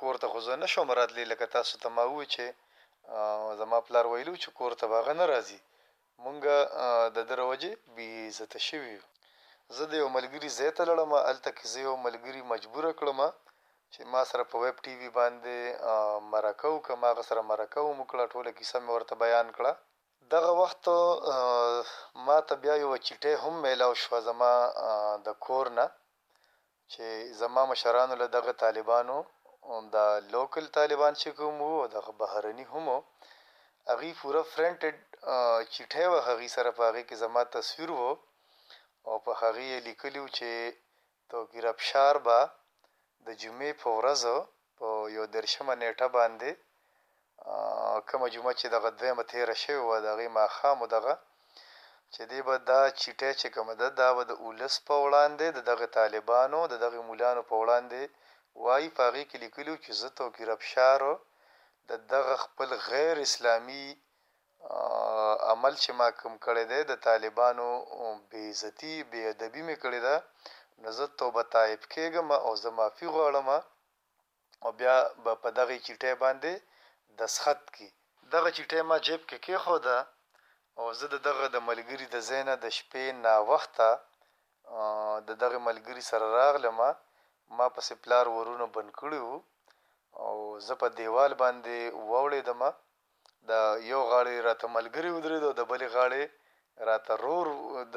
کور 0.00 0.14
ته 0.22 0.26
خو 0.32 0.38
زه 0.46 0.52
نشم 0.62 0.86
راتلی 0.98 1.24
لکه 1.32 1.46
تاسو 1.56 1.74
ته 1.82 1.88
ما 1.96 2.04
و 2.10 2.24
چې 2.34 2.44
زما 3.60 3.78
پلار 3.86 4.04
ویلو 4.08 4.34
چې 4.42 4.48
کور 4.58 4.72
ته 4.80 4.84
باغ 4.92 5.06
نه 5.20 5.24
راځي 5.32 5.58
مونږ 6.24 6.38
د 7.16 7.18
دروځي 7.30 7.72
بي 7.94 8.08
عزت 8.28 8.52
شوی 8.68 8.96
زه 9.76 9.84
د 9.92 9.92
یو 10.02 10.08
ملګری 10.16 10.48
زیته 10.58 10.82
لړم 10.90 11.10
الته 11.30 11.50
کې 11.56 11.64
زه 11.72 11.78
یو 11.88 11.94
ملګری 12.06 12.42
مجبور 12.52 12.84
کړم 12.98 13.18
چې 13.94 14.00
ما 14.12 14.22
سره 14.30 14.42
په 14.50 14.56
ویب 14.64 14.76
ټي 14.84 14.94
وي 15.00 15.10
باندې 15.18 15.56
مرکو 16.34 16.72
کما 16.86 17.10
سره 17.30 17.40
مرکو 17.52 17.84
مکړه 18.00 18.24
ټوله 18.34 18.50
کیسه 18.58 18.76
مې 18.84 18.90
ورته 18.94 19.14
بیان 19.24 19.48
کړه 19.56 19.72
دغه 20.34 20.50
وخت 20.60 20.82
ما 22.26 22.38
ته 22.48 22.54
بیا 22.62 22.74
یو 22.84 22.92
چټه 23.06 23.32
هم 23.42 23.54
میلاو 23.64 23.94
شو 24.02 24.18
زما 24.28 24.52
د 25.26 25.38
کور 25.46 25.66
نه 25.78 25.86
چې 26.92 27.04
زما 27.42 27.62
مشرانو 27.72 28.14
له 28.22 28.26
دغه 28.36 28.52
طالبانو 28.64 29.16
دا 29.94 30.06
لوکل 30.34 30.64
طالبان 30.78 31.12
چې 31.22 31.28
کوم 31.38 31.56
وو 31.68 31.80
دغه 31.96 32.10
بهرني 32.22 32.64
هم 32.72 32.86
هغه 33.88 34.08
پورا 34.22 34.42
فرنټډ 34.54 34.94
چټه 35.74 36.04
و 36.12 36.16
هغه 36.30 36.46
سره 36.56 36.70
په 36.78 36.82
هغه 36.88 37.00
کې 37.08 37.16
زما 37.24 37.42
تصویر 37.56 37.90
وو 37.98 38.12
او 39.08 39.14
په 39.28 39.38
هغه 39.42 39.66
لیکلیو 39.88 40.26
چې 40.36 40.50
تو 41.30 41.36
ګربشار 41.54 42.14
با 42.26 42.40
د 43.26 43.28
جمعې 43.42 43.72
په 43.82 43.88
ورځ 43.98 44.22
په 44.78 44.88
یو 45.16 45.24
درشمه 45.36 45.74
نیټه 45.82 46.08
باندې 46.16 46.50
کومه 48.08 48.26
جمعه 48.34 48.52
چې 48.60 48.66
دغه 48.74 48.88
دویمه 48.98 49.24
تیره 49.32 49.54
شوې 49.62 49.80
وه 49.88 49.96
د 50.04 50.06
هغې 50.14 50.28
ماښامو 50.38 50.86
دغه 50.96 51.14
چې 52.14 52.22
دی 52.30 52.40
به 52.46 52.54
دا 52.70 52.82
چیټه 53.00 53.30
چې 53.40 53.46
کومه 53.54 53.74
ده 53.80 53.88
دا 54.00 54.08
به 54.16 54.22
د 54.30 54.32
اولس 54.44 54.74
په 54.88 54.94
وړاندې 55.04 55.46
د 55.56 55.60
دغه 55.70 55.86
طالبانو 55.98 56.58
د 56.72 56.74
دغه 56.84 56.98
مولانو 57.08 57.42
په 57.50 57.54
وړاندې 57.62 58.00
وایي 58.64 58.88
په 58.96 59.02
هغې 59.08 59.24
کې 59.30 59.36
لیکلي 59.44 59.74
چې 59.84 59.90
زه 60.00 60.08
توکي 60.18 60.44
ربشار 60.50 61.00
د 61.90 61.92
دغه 62.14 62.34
خپل 62.44 62.68
غیر 62.90 63.14
اسلامي 63.26 63.86
عمل 65.52 65.74
چې 65.82 65.90
ما 66.00 66.08
کوم 66.20 66.34
کړی 66.46 66.64
دی 66.72 66.80
د 66.84 66.92
طالبانو 67.08 67.68
بې 68.30 68.42
عزتي 68.52 68.94
بې 69.10 69.20
ادبي 69.32 69.62
مې 69.68 69.76
کړې 69.82 70.00
ده 70.06 70.16
نه 70.82 70.90
زه 70.96 71.04
توبه 71.20 71.42
تایب 71.54 71.82
کېږم 71.94 72.28
او 72.46 72.52
زه 72.62 72.68
معافي 72.78 73.06
غواړم 73.14 73.48
او 74.64 74.70
بیا 74.78 74.96
به 75.24 75.32
په 75.42 75.48
دغه 75.58 75.76
چیټه 75.86 76.12
باندې 76.22 76.52
دسخط 77.20 77.60
کی 77.76 77.88
دغه 78.34 78.48
چیټه 78.56 78.80
ما 78.88 78.96
جیب 79.06 79.22
کې 79.30 79.36
کېښوده 79.46 79.98
او 80.78 80.86
زه 80.98 81.06
د 81.14 81.16
دغه 81.28 81.46
د 81.54 81.58
ملګري 81.68 82.06
د 82.14 82.16
زینه 82.28 82.54
د 82.64 82.66
شپې 82.76 83.04
نا 83.24 83.34
وخته 83.50 83.88
د 85.28 85.30
دغه 85.42 85.58
ملګري 85.68 86.02
سره 86.10 86.26
راغلم 86.40 86.78
ما 87.56 87.66
پسې 87.74 87.94
پلار 88.02 88.26
ورونه 88.36 88.66
بند 88.76 88.90
کړی 89.00 89.20
وو 89.22 89.38
او 90.26 90.34
زه 90.66 90.74
په 90.82 90.86
دیوال 90.98 91.32
باندې 91.42 91.76
ووړېدم 92.08 92.60
د 93.50 93.52
یو 93.92 94.00
غاړې 94.10 94.34
راته 94.48 94.66
ملګري 94.76 95.10
ودرېد 95.12 95.42
او 95.48 95.52
د 95.60 95.62
بلې 95.70 95.88
غاړې 95.94 96.22
راته 96.88 97.14
رور 97.24 97.46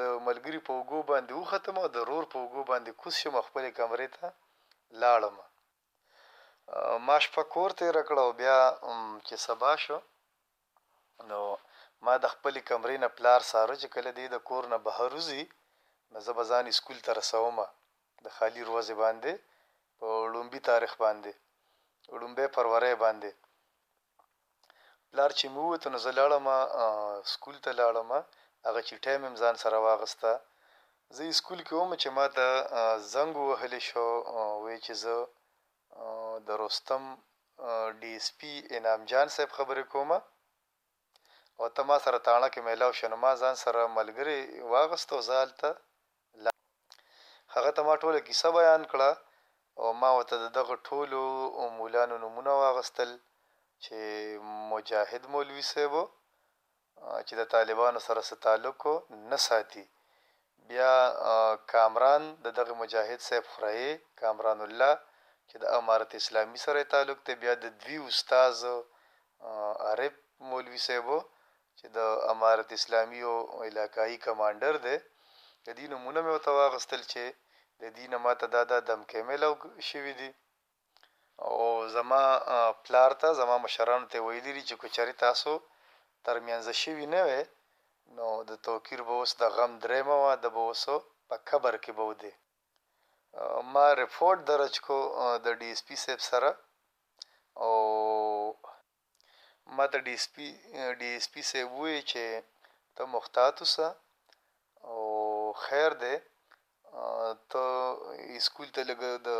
ملګری 0.26 0.60
په 0.66 0.72
وګو 0.78 1.00
باندې 1.10 1.32
وختم 1.40 1.76
او 1.82 1.88
د 1.96 1.98
رور 2.08 2.24
په 2.32 2.36
وګو 2.44 2.62
باندې 2.70 2.90
کوس 3.00 3.14
شم 3.22 3.34
خپل 3.48 3.64
کمرې 3.78 4.08
ته 4.16 4.24
لاړم 5.02 5.36
ما 7.06 7.16
شپه 7.24 7.42
کور 7.54 7.70
ته 7.78 7.84
رکړو 7.98 8.24
بیا 8.40 8.58
چې 9.26 9.34
سبا 9.46 9.72
شو 9.84 9.98
نو 11.30 11.40
ما 12.04 12.14
د 12.24 12.26
خپل 12.34 12.54
کمرې 12.68 12.96
نه 13.04 13.08
پلار 13.16 13.40
ساره 13.52 13.74
چې 13.82 13.88
کله 13.94 14.10
دی 14.18 14.26
د 14.30 14.36
کور 14.48 14.62
نه 14.72 14.78
بهر 14.86 15.10
وزي 15.18 15.42
زه 16.24 16.30
به 16.36 16.42
ځان 16.50 16.64
اسکول 16.72 16.98
ته 17.06 17.10
رسوم 17.20 17.56
د 18.24 18.26
خالی 18.36 18.62
روزه 18.70 18.94
باندې 19.02 19.32
په 19.98 20.06
لومبي 20.32 20.60
تاریخ 20.70 20.92
باندې 21.04 21.32
لومبه 22.20 22.44
فروری 22.54 22.94
باندې 23.04 23.30
پلار 25.10 25.30
چې 25.38 25.46
مو 25.54 25.64
ته 25.82 25.88
نه 25.94 25.98
زلاړم 26.06 26.44
سکول 27.32 27.56
ته 27.64 27.70
لاړم 27.80 28.10
هغه 28.66 28.80
چټه 28.88 29.14
مې 29.20 29.30
ځان 29.42 29.54
سره 29.64 29.76
واغسته 29.88 30.30
زه 31.16 31.22
اسکول 31.32 31.60
کې 31.66 31.74
وم 31.80 31.92
چې 32.02 32.08
ما 32.18 32.26
ته 32.36 32.46
زنګ 33.14 33.32
وهلی 33.50 33.80
شو 33.88 34.06
وی 34.64 34.76
چې 34.86 34.92
زه 35.02 35.14
د 36.46 36.48
رستم 36.64 37.02
ډي 38.00 38.10
اس 38.18 38.28
پی 38.38 38.52
انعام 38.76 39.02
جان 39.10 39.26
صاحب 39.34 39.50
خبرې 39.58 39.84
کومه 39.92 40.18
او 41.58 41.66
ته 41.76 41.82
ما 41.90 41.96
سره 42.06 42.18
تاڼه 42.28 42.48
کې 42.52 42.60
میلاو 42.68 42.92
شو 42.98 43.06
نو 43.12 43.16
ما 43.24 43.32
ځان 43.42 43.54
سره 43.64 43.80
ملګری 43.98 44.40
واغستو 44.72 45.16
زال 45.30 45.48
ته 45.62 45.70
هغه 47.54 47.70
ته 47.76 47.80
ما 47.88 47.94
ټوله 48.02 48.20
کیسه 48.28 48.48
بیان 48.58 48.82
کړه 48.92 49.10
او 49.80 49.86
ما 50.00 50.10
وته 50.16 50.36
دغه 50.58 50.74
ټولو 50.88 51.20
مولانو 51.78 52.16
نمونه 52.24 52.52
واغستل 52.64 53.10
چې 53.84 53.98
مجاهد 54.74 55.22
مولوي 55.34 55.64
صاحب 55.72 55.94
چې 57.26 57.34
د 57.40 57.42
طالبانو 57.54 58.00
سره 58.06 58.20
څه 58.28 58.34
تعلق 58.46 58.78
نه 59.32 59.38
ساتي 59.48 59.84
بیا 60.68 60.92
کامران 61.72 62.22
د 62.44 62.46
دغه 62.58 62.72
مجاهد 62.82 63.20
صاحب 63.26 63.44
خوري 63.52 63.88
کامران 64.20 64.58
الله 64.66 64.92
چې 65.48 65.56
د 65.62 65.64
امارت 65.80 66.10
اسلامی 66.20 66.58
سره 66.66 66.80
تعلق 66.94 67.18
ته 67.26 67.32
بیا 67.42 67.54
د 67.64 67.74
دوی 67.82 67.98
استاد 68.10 68.58
عرب 69.90 70.14
مولوی 70.50 70.80
صاحب 70.86 71.08
چې 71.78 71.86
د 71.98 72.00
امارت 72.32 72.68
اسلامی 72.78 73.20
او 73.30 73.36
علاقائی 73.68 74.16
کمانډر 74.26 74.72
دی 74.86 74.96
د 75.66 75.68
دې 75.78 75.86
نمونه 75.92 76.18
مې 76.24 76.32
وتواغستل 76.36 77.02
چې 77.12 77.24
د 77.84 77.84
دې 77.96 78.04
نه 78.12 78.18
ماته 78.24 78.46
دادا 78.56 78.78
دم 78.88 79.00
کې 79.10 79.20
ملو 79.28 79.50
شوی 79.90 80.12
دی 80.20 80.30
او 81.48 81.56
زما 81.96 82.22
پلار 82.84 83.10
ته 83.22 83.28
زما 83.40 83.56
مشرانو 83.66 84.10
ته 84.12 84.18
ویلي 84.26 84.62
چې 84.68 84.74
کوچري 84.82 85.14
تاسو 85.24 85.52
ترمنځ 86.26 86.66
شوی 86.82 87.06
نه 87.14 87.20
وي 87.28 87.42
نو 88.16 88.28
د 88.50 88.52
توکیر 88.66 89.00
به 89.06 89.14
اوس 89.18 89.30
د 89.40 89.42
غم 89.56 89.72
درېمه 89.84 90.16
وه 90.22 90.34
د 90.44 90.46
به 90.54 90.60
اوسو 90.68 90.96
په 91.28 91.36
قبر 91.48 91.74
کې 91.82 91.92
به 91.98 92.04
ودی 92.10 92.32
ما 93.72 93.86
رپورټ 94.02 94.38
درج 94.50 94.74
کو 94.86 94.96
د 95.46 95.46
ډي 95.58 95.68
اس 95.74 95.82
پي 95.88 95.96
سیب 96.04 96.20
سره 96.30 96.50
او 97.64 97.72
ما 99.76 99.84
ته 99.92 99.98
ډي 100.06 100.14
اس 100.18 100.26
پي 100.34 100.48
ډي 100.98 101.10
اس 101.18 101.26
پي 101.32 101.42
سیب 101.50 101.68
وی 101.80 101.96
چې 102.10 102.22
ته 102.96 103.02
مختات 103.14 103.56
وسه 103.64 103.88
او 104.90 105.00
خیر 105.64 105.92
دی 106.02 106.16
ته 107.50 107.64
اسکول 108.38 108.68
ته 108.76 108.82
لګ 108.90 109.00
د 109.28 109.30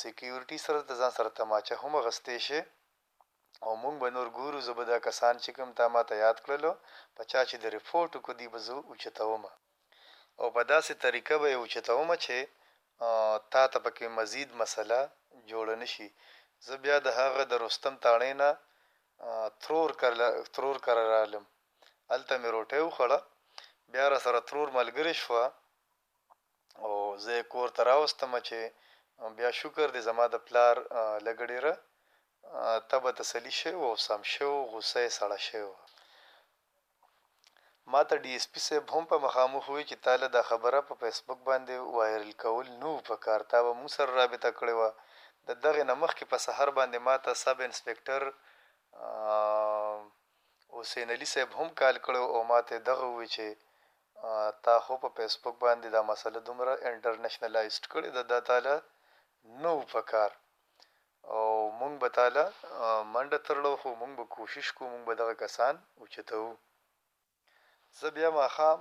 سکیورټي 0.00 0.58
سره 0.66 0.78
د 0.82 0.92
ځان 1.00 1.12
سره 1.18 1.28
تماچه 1.40 1.74
هم 1.82 1.92
غستې 2.06 2.36
شه 2.46 2.60
او 3.64 3.70
مونږ 3.82 3.96
به 4.02 4.08
نور 4.16 4.28
ګورو 4.38 4.58
زه 4.66 4.72
به 4.78 4.84
دا 4.92 4.98
کسان 5.06 5.34
چې 5.44 5.50
کوم 5.56 5.70
تا 5.78 5.84
ما 5.94 6.02
ته 6.08 6.14
یاد 6.24 6.36
کړلو 6.44 6.72
په 7.16 7.22
چا 7.30 7.40
چې 7.48 7.56
د 7.58 7.64
ریپورټ 7.76 8.10
کو 8.24 8.30
دی 8.40 8.46
به 8.52 8.58
زه 8.66 8.74
اوچتوم 8.90 9.42
او 10.40 10.46
په 10.56 10.62
داسې 10.72 10.92
طریقه 11.04 11.34
به 11.42 11.48
اوچتوم 11.60 12.08
چې 12.24 12.36
تا 13.52 13.62
ته 13.72 13.78
پکې 13.84 14.06
مزید 14.18 14.50
مسله 14.60 14.98
جوړ 15.50 15.66
نشي 15.82 16.08
زه 16.66 16.74
بیا 16.84 16.96
د 17.02 17.08
هغه 17.20 17.42
د 17.46 17.52
رستم 17.64 17.94
تاړې 18.04 18.32
نه 18.40 18.50
ترور 19.62 19.90
کړل 20.00 20.20
ترور 20.54 20.76
کړرالم 20.86 21.44
الته 22.14 22.34
مې 22.42 22.48
روټه 22.54 22.78
وخړه 22.86 23.18
بیا 23.92 24.04
را 24.12 24.18
سره 24.24 24.38
ترور 24.48 24.68
ملګری 24.80 25.14
شو 25.22 25.34
او 26.84 26.92
زه 27.24 27.34
کور 27.52 27.68
ته 27.76 27.80
راوستم 27.90 28.32
چې 28.48 28.58
بیا 29.36 29.50
شکر 29.60 29.86
دې 29.94 30.00
زما 30.08 30.24
د 30.30 30.36
پلار 30.46 30.76
لګړې 31.26 31.74
ته 32.88 32.96
به 33.02 33.10
تسلی 33.20 33.50
شوی 33.60 33.72
او 33.82 33.90
سم 34.06 34.20
شو 34.32 34.50
غصه 34.72 35.00
سړه 35.18 35.38
شوی 35.46 35.72
ما 37.92 38.00
ته 38.08 38.14
ډي 38.24 38.32
اس 38.38 38.46
پي 38.52 38.60
صاحب 38.66 38.84
هم 38.94 39.04
په 39.10 39.16
مخامخ 39.26 39.64
وی 39.74 39.82
چې 39.90 39.96
تاله 40.06 40.28
دا 40.36 40.42
خبره 40.50 40.78
په 40.88 40.94
فیسبوک 41.02 41.40
باندې 41.50 41.74
وایرل 41.96 42.32
کول 42.44 42.66
نو 42.82 42.90
په 43.08 43.16
کار 43.24 43.40
تا 43.50 43.58
به 43.64 43.72
مو 43.80 43.88
سره 43.96 44.10
رابطه 44.20 44.50
کړې 44.58 44.74
و 44.78 44.82
د 45.48 45.50
دغه 45.64 45.82
نمخ 45.90 46.10
کې 46.18 46.24
په 46.32 46.38
سحر 46.46 46.68
باندې 46.78 46.98
ما 47.06 47.14
ته 47.24 47.30
سب 47.44 47.56
انسپکټر 47.68 48.22
حسین 50.76 51.08
علي 51.14 51.28
صاحب 51.32 51.50
هم 51.58 51.68
کال 51.80 51.96
کړو 52.06 52.22
او 52.34 52.38
ما 52.50 52.58
ته 52.68 52.74
دغه 52.90 53.06
وی 53.16 53.28
چې 53.34 53.46
تا 54.64 54.74
خو 54.84 54.92
په 55.04 55.08
فیسبوک 55.16 55.54
باندې 55.64 55.86
دا 55.96 56.02
مسله 56.10 56.38
دومره 56.46 56.72
انټرنیشنلایزډ 56.88 57.84
کړې 57.92 58.08
ده 58.16 58.22
د 58.32 58.36
تاله 58.50 58.74
نو 59.62 59.74
په 59.92 60.00
کار 60.12 60.30
او 61.34 61.46
مونږ 61.80 61.94
به 62.02 62.08
تعالی 62.16 62.44
منډه 63.14 63.38
ترلو 63.46 63.72
خو 63.80 63.88
مونږ 64.00 64.12
به 64.18 64.24
کوشش 64.36 64.66
کوو 64.76 64.90
مونږ 64.92 65.02
به 65.08 65.14
دغه 65.20 65.34
کسان 65.42 65.74
اوچتو 66.00 66.40
زه 67.98 68.06
بیا 68.16 68.28
ماخام 68.40 68.80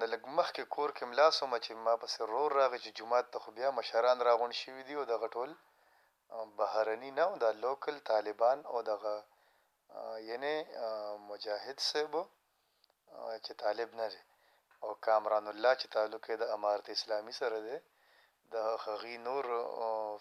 نه 0.00 0.06
لګ 0.12 0.22
مخکې 0.38 0.64
کور 0.74 0.90
کې 0.96 1.04
ملاسوم 1.10 1.52
چې 1.64 1.72
ما 1.86 1.94
پسې 2.02 2.20
رور 2.32 2.50
راغی 2.60 2.78
چې 2.84 2.90
جمعه 2.98 3.20
ته 3.32 3.38
خو 3.42 3.50
بیا 3.58 3.68
مشران 3.78 4.18
راغون 4.28 4.52
شوي 4.60 4.82
دي 4.88 4.94
او 4.98 5.04
دغه 5.14 5.26
ټول 5.34 5.50
بهرني 6.58 7.10
نه 7.18 7.24
د 7.44 7.46
لوکل 7.64 7.96
طالبان 8.12 8.58
او 8.72 8.78
دغه 8.92 9.14
یعنی 10.28 10.54
مجاهد 11.30 11.78
صاحب 11.88 12.14
چې 13.44 13.52
طالب 13.64 13.88
نه 14.00 14.06
او 14.84 14.90
کامران 15.06 15.46
الله 15.52 15.72
چې 15.80 15.86
تعلق 15.96 16.22
یې 16.30 16.36
د 16.38 16.44
امارت 16.56 16.86
اسلامی 16.96 17.34
سره 17.42 17.58
دی 17.66 17.76
د 18.54 18.56
خغي 18.84 19.16
نور 19.28 19.44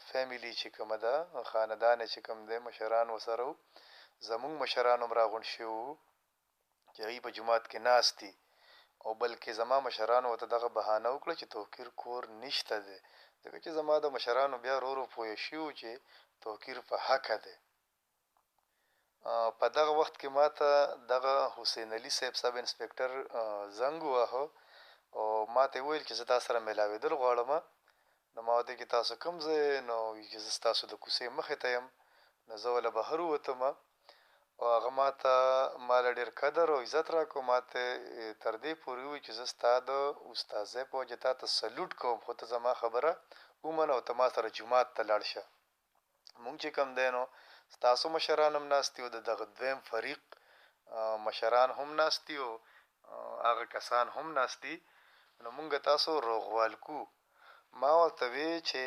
فیملی 0.09 0.53
چې 0.61 0.67
کوم 0.75 0.89
ده 1.03 1.15
خاندان 1.51 1.97
چې 2.13 2.19
کوم 2.25 2.37
ده 2.49 2.57
مشران 2.67 3.07
وسره 3.11 3.47
زمون 4.29 4.53
مشران 4.63 4.99
هم 5.05 5.11
راغون 5.19 5.43
شو 5.53 5.75
چې 6.93 7.01
غي 7.09 7.17
په 7.25 7.29
جماعت 7.37 7.63
کې 7.71 7.79
ناشتي 7.87 8.31
او 9.05 9.11
بلکې 9.21 9.51
زما 9.59 9.77
مشران 9.87 10.23
وته 10.27 10.45
دغه 10.55 10.67
بهانه 10.77 11.09
وکړه 11.11 11.33
چې 11.39 11.47
توکیر 11.55 11.87
کور 12.01 12.21
نشته 12.43 12.75
ده 12.87 12.97
ځکه 13.43 13.57
چې 13.63 13.69
زما 13.77 13.95
د 14.03 14.07
مشرانو 14.15 14.55
بیا 14.65 14.75
رورو 14.85 15.03
پوه 15.13 15.35
شو 15.45 15.63
چې 15.79 15.89
توکیر 16.45 16.77
په 16.89 16.95
حق 17.07 17.27
ده 17.45 17.55
په 19.59 19.65
دغه 19.77 19.91
وخت 19.99 20.15
کې 20.21 20.29
ماته 20.37 20.69
دغه 21.13 21.33
حسین 21.55 21.89
علي 21.97 22.11
صاحب 22.17 22.33
سب 22.43 22.53
انسپکټر 22.61 23.09
زنګ 23.79 23.99
واه 24.13 24.33
او 25.17 25.25
ماته 25.55 25.79
ویل 25.87 26.03
چې 26.07 26.13
زه 26.19 26.23
تاسو 26.31 26.45
سره 26.49 26.59
ملاوي 26.67 26.97
دل 27.05 27.13
غواړم 27.21 27.51
د 28.37 28.41
ماده 28.49 28.73
کې 28.79 28.85
تاسو 28.95 29.13
کوم 29.23 29.35
ځای 29.45 29.61
نو 29.89 29.97
زه 30.45 30.51
تاسو 30.67 30.83
د 30.91 30.93
کوسې 31.03 31.25
مخې 31.37 31.55
ته 31.61 31.67
يم 31.75 31.85
نو 32.47 32.53
زه 32.61 32.69
ولا 32.75 32.91
بهر 32.97 33.19
وتم 33.31 33.61
او 34.59 34.65
هغه 34.75 34.89
ماته 34.99 35.31
مال 35.89 36.05
ډیر 36.17 36.29
قدر 36.41 36.67
او 36.73 36.79
عزت 36.85 37.07
راکو 37.15 37.39
ماته 37.51 37.81
تر 38.43 38.53
دې 38.63 38.73
پورې 38.81 39.03
و 39.07 39.15
چې 39.25 39.31
زه 39.37 39.43
ستاد 39.53 39.85
استادې 40.33 40.81
په 40.89 40.97
جتا 41.09 41.31
ته 41.39 41.45
سلوټ 41.59 41.91
کوم 42.01 42.17
خو 42.25 42.31
ته 42.39 42.43
زما 42.53 42.71
خبره 42.81 43.11
ومن 43.65 43.89
او 43.95 43.99
تما 44.09 44.27
سره 44.35 44.49
جمعات 44.57 44.87
ته 44.95 45.01
لاړ 45.09 45.21
شه 45.31 45.43
مونږ 46.43 46.55
چې 46.61 46.69
کم 46.77 46.87
دینو 47.01 47.21
تاسو 47.85 48.05
مشرانم 48.15 48.63
ناستي 48.73 48.99
او 49.05 49.09
د 49.15 49.19
دغه 49.29 49.45
دویم 49.57 49.79
فریق 49.89 50.21
مشران 51.27 51.69
هم 51.77 51.89
ناستي 52.01 52.35
او 52.45 52.51
هغه 53.47 53.63
کسان 53.75 54.05
هم 54.15 54.27
ناستي 54.39 54.75
نو 55.43 55.47
مونږ 55.57 55.69
تاسو 55.89 56.09
روغوال 56.29 56.73
کو 56.87 56.99
ما 57.81 57.91
ورته 58.01 58.25
وی 58.35 58.51
چې 58.69 58.83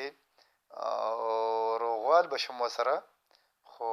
روغوال 1.82 2.24
بشم 2.34 2.56
وسره 2.66 2.96
خو 3.72 3.90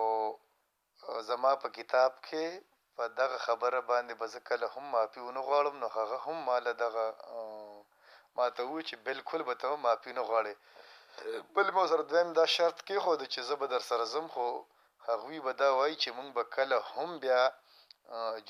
زما 1.29 1.51
په 1.63 1.67
کتاب 1.77 2.11
کې 2.27 2.45
په 2.95 3.03
دغه 3.19 3.37
خبره 3.47 3.79
باندې 3.91 4.13
بزکل 4.21 4.61
هم 4.73 4.85
مافي 4.95 5.19
ونه 5.23 5.41
غواړم 5.47 5.75
نو 5.83 5.87
هغه 5.97 6.17
هم 6.25 6.37
مال 6.49 6.65
دغه 6.83 7.05
ما 8.37 8.47
ته 8.55 8.63
و 8.71 8.75
چې 8.87 8.95
بالکل 9.07 9.41
به 9.47 9.53
ته 9.61 9.69
مافي 9.85 10.11
نه 10.19 10.23
غواړې 10.29 10.53
بل 11.55 11.67
مو 11.75 11.83
سره 11.91 12.01
دویم 12.09 12.29
دا 12.39 12.45
شرط 12.55 12.77
کې 12.87 12.97
خو 13.03 13.11
د 13.21 13.23
چې 13.33 13.39
زه 13.49 13.55
به 13.61 13.67
در 13.73 13.83
سره 13.89 14.03
زم 14.13 14.27
خو 14.33 14.47
هغوی 15.09 15.39
به 15.45 15.51
دا 15.61 15.69
وای 15.77 15.93
چې 16.01 16.09
مونږ 16.17 16.29
به 16.37 16.43
کله 16.55 16.77
هم 16.93 17.09
بیا 17.23 17.41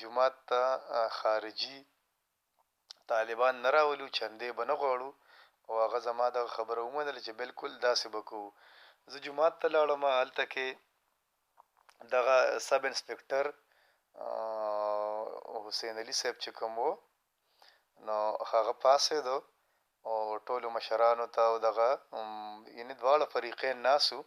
جمعات 0.00 0.36
ته 0.50 0.62
خارجي 1.18 1.78
طالبان 3.12 3.54
نه 3.64 3.70
راولو 3.76 4.06
چندې 4.18 4.46
به 4.56 4.64
نه 4.70 4.74
غواړو 4.80 5.10
او 5.70 5.74
هغه 5.84 5.98
زما 6.08 6.26
د 6.36 6.38
خبره 6.56 6.80
ومنله 6.84 7.20
چې 7.26 7.32
بالکل 7.40 7.70
داسې 7.88 8.06
بکو 8.16 8.40
زه 9.12 9.16
جمعات 9.24 9.54
ته 9.62 9.66
لاړم 9.74 10.02
هلته 10.20 10.44
کې 10.52 10.68
دغه 12.14 12.36
سب 12.68 12.80
انسپکټر 12.90 13.44
حسین 15.66 15.94
علي 16.02 16.14
صاحب 16.20 16.36
چې 16.44 16.50
کوم 16.58 16.72
وو 16.82 16.92
نو 18.06 18.16
هغه 18.52 18.72
پاسېدو 18.84 19.38
او 20.08 20.16
ټولو 20.48 20.66
مشرانو 20.76 21.26
ته 21.34 21.42
او 21.50 21.54
دغه 21.68 21.88
یعنې 22.78 22.94
دواړه 23.00 23.26
فریقین 23.34 23.76
ناسو 23.88 24.18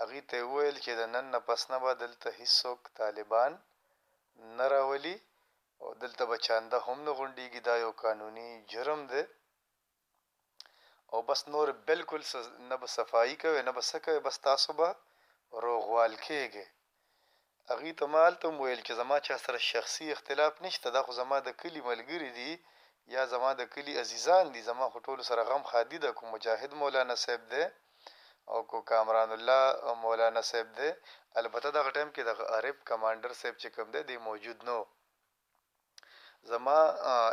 هغې 0.00 0.20
ته 0.28 0.36
وویل 0.50 0.76
چې 0.84 0.92
د 1.00 1.02
نن 1.14 1.24
نه 1.34 1.38
پس 1.46 1.62
نه 1.70 1.78
به 1.82 1.92
دلته 2.02 2.28
هیڅوک 2.40 2.80
طالبان 3.00 3.52
نه 4.58 4.66
راولي 4.74 5.16
او 5.82 5.88
دلته 6.02 6.22
به 6.30 6.36
چانده 6.46 6.78
هم 6.86 6.98
نه 7.06 7.12
غونډېږي 7.18 7.60
دا 7.68 7.74
یو 7.84 7.90
قانوني 8.02 8.48
جرم 8.72 9.00
دی 9.12 9.22
او 11.12 11.20
بس 11.28 11.40
نور 11.52 11.68
بالکل 11.86 12.22
نه 12.70 12.76
به 12.80 12.86
صفائی 12.96 13.34
کوي 13.42 13.60
نه 13.62 13.70
به 13.76 13.82
څه 13.90 13.96
کوي 14.04 14.20
بس 14.26 14.36
تاسو 14.46 14.70
به 14.78 14.88
روغوال 15.64 16.14
کېږي 16.26 16.64
هغې 17.70 17.92
ته 17.98 18.04
ما 18.14 18.20
هلته 18.28 18.46
ویل 18.60 18.80
چې 18.86 18.92
زما 19.00 19.16
چا 19.28 19.36
سره 19.44 19.58
شخصي 19.70 20.04
اختلاف 20.14 20.54
نشته 20.66 20.88
دا 20.96 21.00
خو 21.06 21.12
زما 21.20 21.38
د 21.46 21.54
کلي 21.62 21.80
ملګري 21.90 22.30
دي 22.38 22.50
یا 23.14 23.22
زما 23.32 23.50
د 23.60 23.68
کلي 23.74 23.92
عزیزان 24.02 24.44
دي 24.54 24.60
زما 24.70 24.86
خو 24.94 24.98
ټولو 25.06 25.22
سره 25.30 25.42
غم 25.50 25.62
خادي 25.70 25.98
ده 26.04 26.10
کوم 26.18 26.28
مجاهد 26.36 26.72
مولانا 26.82 27.14
صاحب 27.24 27.42
دی 27.52 27.64
او 28.52 28.58
کو 28.70 28.78
کامران 28.90 29.30
الله 29.36 29.62
مولانا 30.04 30.42
صاحب 30.50 30.68
دی 30.78 30.90
البته 31.42 31.68
دغه 31.76 31.90
ټایم 31.96 32.10
کې 32.14 32.22
د 32.28 32.30
عرب 32.58 32.76
کمانډر 32.90 33.32
صاحب 33.40 33.54
چې 33.62 33.68
کوم 33.74 33.88
دی 33.96 34.02
دی 34.10 34.16
موجود 34.28 34.58
نو 34.70 34.78
زما 36.52 36.78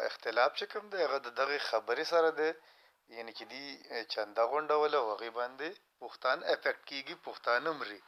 اختلاف 0.10 0.52
چې 0.60 0.66
کوم 0.74 0.86
دی 0.96 1.04
هغه 1.06 1.18
دغه 1.42 1.58
خبرې 1.72 2.06
سره 2.14 2.32
دی 2.42 2.50
یعنی 3.14 3.32
چې 3.38 3.46
دی 3.52 3.64
چنده 4.14 4.44
غونډوله 4.52 5.00
وغي 5.10 5.32
باندې 5.40 5.70
پښتان 6.04 6.38
افیکټ 6.54 6.80
کیږي 6.90 7.16
پښتانه 7.28 7.70
مري 7.82 8.00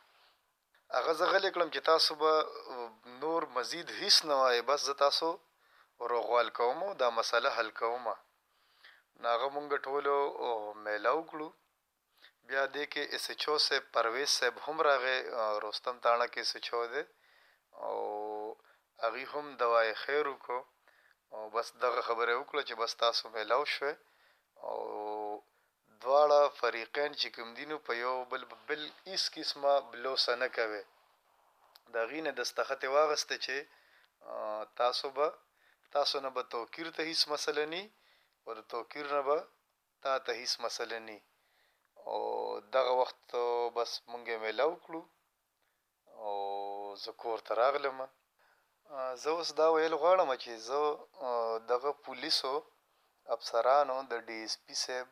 هغه 0.95 1.11
زغل 1.19 1.43
کلم 1.55 1.69
چې 1.75 1.81
تاسو 1.91 2.13
به 2.21 2.33
نور 3.23 3.41
مزید 3.57 3.87
هیڅ 4.01 4.15
نه 4.29 4.35
وای 4.41 4.59
بس 4.69 4.83
تاسو 5.03 5.29
ورغوال 6.01 6.49
کوم 6.59 6.79
دا 7.01 7.09
مسله 7.19 7.49
حل 7.57 7.69
کوم 7.81 8.05
ناغه 9.23 9.47
مونږ 9.55 9.71
ټولو 9.89 10.15
میلاو 10.85 11.21
کړو 11.29 11.49
بیا 12.47 12.63
دې 12.75 12.85
کې 12.91 13.03
اس 13.17 13.25
اچ 13.33 13.43
او 13.53 13.57
سه 13.67 13.75
پرويز 13.95 14.29
صاحب 14.39 14.55
هم 14.65 14.77
راغې 14.89 15.15
رستم 15.67 15.95
تاڼه 16.07 16.27
کې 16.31 16.39
اس 16.45 16.51
اچ 16.59 16.67
او 16.77 16.83
دې 16.93 17.03
او 17.87 17.95
اغي 19.07 19.25
هم 19.33 19.45
دوای 19.63 19.91
خیر 20.03 20.25
وکړو 20.33 20.61
او 21.35 21.41
بس 21.55 21.67
دغه 21.85 22.01
خبره 22.09 22.33
وکړه 22.39 22.61
چې 22.67 22.73
بس 22.83 22.91
تاسو 23.03 23.25
میلاو 23.37 23.65
شوه 23.75 23.91
او 24.69 24.77
دواړه 26.03 26.39
فریقین 26.59 27.11
چې 27.21 27.27
کوم 27.35 27.49
دینو 27.59 27.77
په 27.87 27.93
یو 28.03 28.15
بل 28.31 28.43
بل 28.67 28.81
ایس 29.09 29.23
قسمه 29.35 29.73
بلوسه 29.89 30.33
نه 30.43 30.47
کوي 30.57 30.83
دا 31.93 32.01
غینه 32.11 32.31
د 32.33 32.39
استخته 32.45 32.87
واغسته 32.95 33.35
چې 33.45 33.55
تاسو 34.79 35.05
به 35.17 35.27
تاسو 35.95 36.15
نه 36.25 36.29
به 36.35 36.41
توکیر 36.55 36.87
ته 36.95 37.01
هیڅ 37.09 37.21
مسله 37.33 37.63
ني 37.73 37.83
او 38.45 38.51
د 38.57 38.61
توکیر 38.73 39.05
نه 39.17 39.21
به 39.27 39.37
تا 40.03 40.11
ته 40.25 40.31
هیڅ 40.41 40.53
مسله 40.65 40.97
ني 41.07 41.17
او 42.09 42.17
دغه 42.75 42.93
وخت 43.01 43.19
بس 43.77 43.91
مونږه 44.11 44.35
ملاو 44.45 44.81
کړو 44.85 45.01
او 46.21 46.31
زه 47.03 47.11
کور 47.21 47.39
ته 47.45 47.51
راغلم 47.61 47.97
زه 49.21 49.29
اوس 49.35 49.49
دا 49.59 49.67
ویل 49.75 49.93
غواړم 50.01 50.29
چې 50.43 50.51
زه 50.67 50.79
دغه 51.71 51.89
پولیسو 52.03 52.53
افسرانو 53.35 53.95
د 54.11 54.13
ډي 54.27 54.39
اس 54.47 54.55
پی 54.65 54.75
سیب 54.85 55.07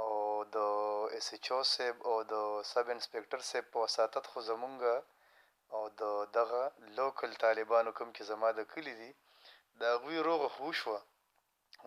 او 0.00 0.08
د 0.54 0.56
اس 1.18 1.26
ایچ 1.34 1.46
او 1.56 1.62
سیب 1.74 1.96
او 2.08 2.16
د 2.32 2.34
سب 2.72 2.84
انسپکټر 2.94 3.40
سیب 3.50 3.64
په 3.72 3.78
وساتت 3.84 4.24
خو 4.30 4.38
زمونږه 4.50 4.96
او 5.74 5.82
د 6.00 6.02
دغه 6.38 6.62
لوکل 6.98 7.30
طالبانو 7.44 7.90
کوم 7.98 8.08
چې 8.16 8.22
زما 8.30 8.48
د 8.58 8.60
کلی 8.72 8.94
دي 9.00 9.10
د 9.82 9.84
غوی 10.04 10.18
روغ 10.28 10.40
خوشوه 10.56 11.00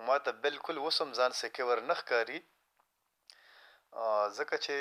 ما 0.10 0.18
ته 0.28 0.32
بالکل 0.46 0.76
وسم 0.86 1.08
ځان 1.20 1.32
سکور 1.42 1.78
نخ 1.90 2.00
کاری 2.12 2.40
ځکه 4.38 4.56
چې 4.66 4.76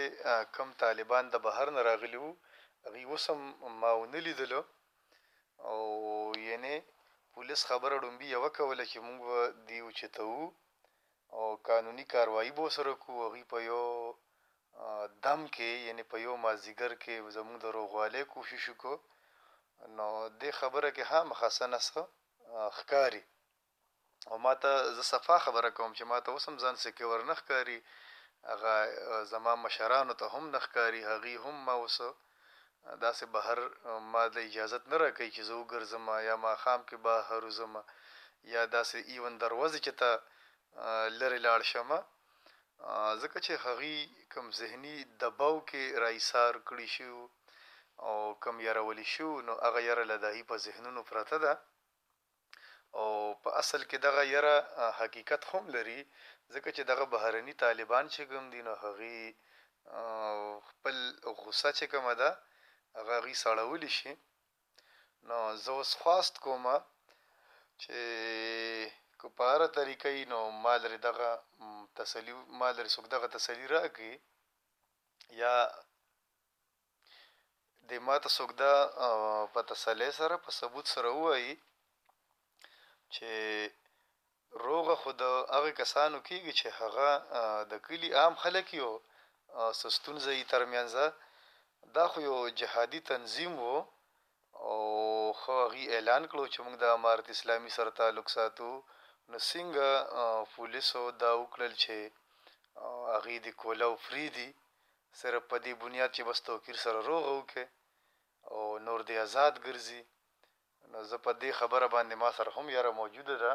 کم 0.59 0.69
طالبان 0.85 1.25
د 1.33 1.37
بهر 1.49 1.67
نه 1.79 1.83
راغلی 1.91 2.19
وو 2.27 2.33
غي 2.93 3.05
وسم 3.15 3.39
ما 3.81 3.91
ونه 4.03 4.21
لیدلو 4.29 4.61
مجلس 7.53 7.71
خبره 7.75 7.97
ډومبي 8.03 8.29
یو 8.37 8.43
کوله 8.59 8.85
چې 8.91 8.99
موږ 9.07 9.19
به 9.29 9.39
دی 9.69 9.79
اوچتو 9.85 10.33
او 11.37 11.43
قانوني 11.69 12.05
کاروایی 12.13 12.53
به 12.59 12.67
سره 12.77 12.93
کو 13.03 13.11
هغې 13.25 13.45
په 13.53 13.59
یو 13.71 13.85
دم 15.25 15.41
کې 15.57 15.71
یعنی 15.87 16.05
په 16.13 16.17
یو 16.27 16.35
مازیګر 16.45 16.93
کې 17.03 17.15
زموږ 17.37 17.57
د 17.63 17.67
روغوالۍ 17.77 18.23
کوشش 18.33 18.63
وکړو 18.69 18.95
نو 19.97 20.09
دې 20.41 20.51
خبره 20.61 20.89
کې 20.97 21.03
هم 21.13 21.29
خاصه 21.41 21.65
نسخه 21.75 22.03
ښکاري 22.79 23.23
او 24.31 24.37
ما 24.45 24.55
ته 24.63 24.71
زه 24.97 25.03
صفا 25.13 25.37
خبره 25.47 25.71
کوم 25.77 25.91
چې 25.99 26.05
ما 26.11 26.19
ته 26.25 26.29
اوس 26.33 26.45
هم 26.49 26.57
ځان 26.65 26.77
سکیور 26.85 27.19
نه 27.31 27.35
ښکاري 27.41 27.79
هغه 28.51 28.75
زما 29.35 29.53
مشرانو 29.67 30.13
ته 30.21 30.25
هم 30.35 30.45
نه 30.55 30.61
ښکاري 30.67 31.03
هغې 31.11 31.35
هم 31.45 31.57
ما 31.69 31.75
اوسه 31.83 32.09
دا 33.03 33.11
سه 33.19 33.25
بهر 33.35 33.59
ما 34.13 34.23
د 34.35 34.37
اجازت 34.49 34.83
نه 34.93 34.97
راکې 35.03 35.29
چې 35.35 35.43
زه 35.49 35.55
وګرځم 35.57 36.05
یا 36.29 36.37
ما 36.45 36.53
خام 36.63 36.81
کې 36.89 36.97
بهر 37.07 37.43
وزم 37.49 37.75
یا 38.55 38.63
دا 38.75 38.83
سه 38.91 38.97
ایون 39.13 39.33
دروازه 39.45 39.79
چې 39.87 39.93
ته 40.01 40.11
لری 41.21 41.39
لاړ 41.47 41.61
شم 41.73 41.91
ځکه 43.23 43.39
چې 43.47 43.53
هغي 43.67 43.97
کم 44.33 44.47
ذهني 44.61 44.95
دباو 45.23 45.57
کې 45.69 45.83
رایسار 46.05 46.53
کړی 46.69 46.89
شو 46.97 47.17
او 48.07 48.15
کم 48.45 48.57
يرولې 48.69 49.07
شو 49.15 49.31
نو 49.47 49.53
هغه 49.67 49.81
يره 49.89 50.05
لدهي 50.13 50.43
په 50.51 50.57
ذهنونو 50.67 51.01
پراته 51.09 51.37
ده 51.45 51.53
او 53.01 53.09
په 53.43 53.51
اصل 53.63 53.83
کې 53.91 53.97
دغه 54.07 54.23
یره 54.35 54.57
حقیقت 55.01 55.43
هم 55.51 55.65
لري 55.77 56.01
ځکه 56.55 56.69
چې 56.77 56.83
دغه 56.91 57.05
بهرني 57.15 57.55
طالبان 57.65 58.05
چې 58.15 58.23
کوم 58.31 58.45
دین 58.55 58.67
او 58.73 58.77
هغي 58.87 59.19
خپل 60.69 60.97
غوسه 61.41 61.69
چې 61.79 61.85
کوم 61.93 62.07
ده 62.23 62.31
هغه 62.99 63.17
غي 63.25 63.35
سړولی 63.45 63.91
شي 63.99 64.13
نو 65.29 65.39
زه 65.63 65.71
اوس 65.77 65.91
خواست 66.01 66.35
کوم 66.45 66.65
چې 67.83 67.99
کو 69.21 69.27
په 69.39 69.45
اړه 69.55 69.67
طریقې 69.79 70.17
نو 70.33 70.41
مال 70.65 70.79
لري 70.85 70.99
دغه 71.09 71.31
تسلی 71.99 72.33
مال 72.61 72.73
لري 72.79 72.91
څوک 72.95 73.07
دغه 73.15 73.27
تسلی 73.37 73.67
راکړي 73.75 74.15
یا 75.43 75.55
د 77.91 77.91
ماته 78.07 78.31
څوک 78.39 78.51
دا 78.63 78.75
په 79.55 79.61
تسلی 79.71 80.11
سره 80.21 80.35
په 80.45 80.51
ثبوت 80.59 80.87
سره 80.95 81.09
وایي 81.23 81.55
چې 83.15 83.31
روغه 84.67 84.95
خود 85.03 85.19
هغه 85.55 85.71
کسانو 85.81 86.19
کیږي 86.29 86.53
چې 86.61 86.69
هغه 86.81 87.09
د 87.71 87.83
کلی 87.87 88.09
عام 88.21 88.35
خلک 88.43 88.67
یو 88.83 88.91
سستون 89.81 90.17
زې 90.25 90.35
ترمنځ 90.53 90.91
دا 91.97 92.05
خو 92.11 92.19
یو 92.29 92.37
جهادي 92.61 93.01
تنظیم 93.13 93.53
وو 93.61 93.77
او 94.69 94.79
خو 95.41 95.57
غي 95.73 95.85
اعلان 95.95 96.23
کړو 96.31 96.45
چې 96.55 96.59
موږ 96.65 96.75
د 96.79 96.85
امارت 96.97 97.27
اسلامي 97.35 97.71
سره 97.77 97.91
تعلق 98.01 98.27
ساتو 98.37 98.69
نو 99.31 99.37
څنګه 99.51 99.89
پولیسو 100.55 101.03
دا 101.23 101.33
وکړل 101.43 101.73
چې 101.83 101.97
هغه 103.13 103.35
د 103.47 103.49
کولاو 103.63 103.95
فری 104.05 104.27
دي 104.37 104.49
سره 105.21 105.39
په 105.51 105.57
دې 105.65 105.73
بنیاد 105.83 106.11
چې 106.17 106.23
بس 106.29 106.39
توکیر 106.49 106.77
سره 106.85 106.99
روغ 107.11 107.25
وکې 107.33 107.65
او 108.53 108.61
نور 108.87 109.01
دی 109.09 109.17
آزاد 109.27 109.55
ګرځي 109.67 110.01
نو 110.93 110.99
زه 111.11 111.17
په 111.27 111.33
دې 111.43 111.51
خبره 111.61 111.87
باندې 111.95 112.15
ما 112.23 112.31
سره 112.39 112.51
هم 112.57 112.67
یاره 112.77 112.91
موجوده 113.01 113.37
ده 113.45 113.53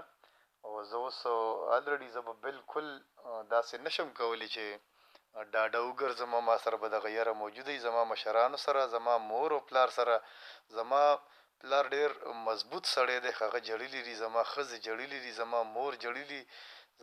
او 0.66 0.72
زه 0.90 0.98
اوس 1.04 1.20
الریډي 1.76 2.08
زه 2.16 2.22
بالکل 2.46 2.88
داسې 3.56 3.74
نشم 3.86 4.08
کولی 4.20 4.48
چې 4.56 4.66
ډاډه 5.54 5.80
وګرځم 5.84 6.34
ما 6.48 6.56
سره 6.64 6.76
به 6.82 6.88
دغه 6.96 7.10
یره 7.20 7.34
موجوده 7.42 7.70
وي 7.74 7.80
زما 7.88 8.02
مشرانو 8.12 8.58
سره 8.66 8.82
زما 8.96 9.14
مور 9.32 9.50
او 9.56 9.62
پلار 9.70 9.90
سره 9.98 10.16
زما 10.78 11.04
پلار 11.62 11.86
ډیر 11.96 12.12
مضبوط 12.48 12.84
سړی 12.96 13.18
دی 13.26 13.32
هغه 13.42 13.60
جړلی 13.70 13.90
لري 13.96 14.14
زما 14.24 14.42
ښځې 14.54 14.78
جړلی 14.88 15.08
لري 15.14 15.32
زما 15.42 15.60
مور 15.76 15.92
جړلی 16.06 16.42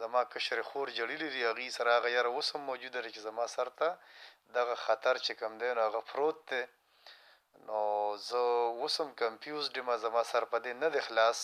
زما 0.00 0.20
کشر 0.32 0.60
خور 0.68 0.86
جړلی 0.98 1.18
لري 1.24 1.40
هغې 1.50 1.68
سره 1.76 1.90
هغه 1.98 2.08
یره 2.16 2.30
اوس 2.34 2.48
هم 2.54 2.62
موجوده 2.70 2.98
ده 3.04 3.10
چې 3.14 3.20
زما 3.28 3.44
سر 3.56 3.68
ته 3.78 3.88
دغه 4.56 4.74
خطر 4.84 5.14
چې 5.24 5.32
کوم 5.40 5.52
دی 5.60 5.68
نو 5.76 5.80
هغه 5.88 6.00
پروت 6.10 6.38
دی 6.50 6.62
نو 7.66 7.80
زه 8.28 8.40
اوس 8.80 8.94
هم 9.02 9.10
کنفیوزډ 9.22 9.72
یم 9.80 9.90
زما 10.04 10.22
سر 10.32 10.42
په 10.52 10.56
دې 10.64 10.72
نه 10.82 10.88
دی 10.94 11.00
خلاص 11.08 11.38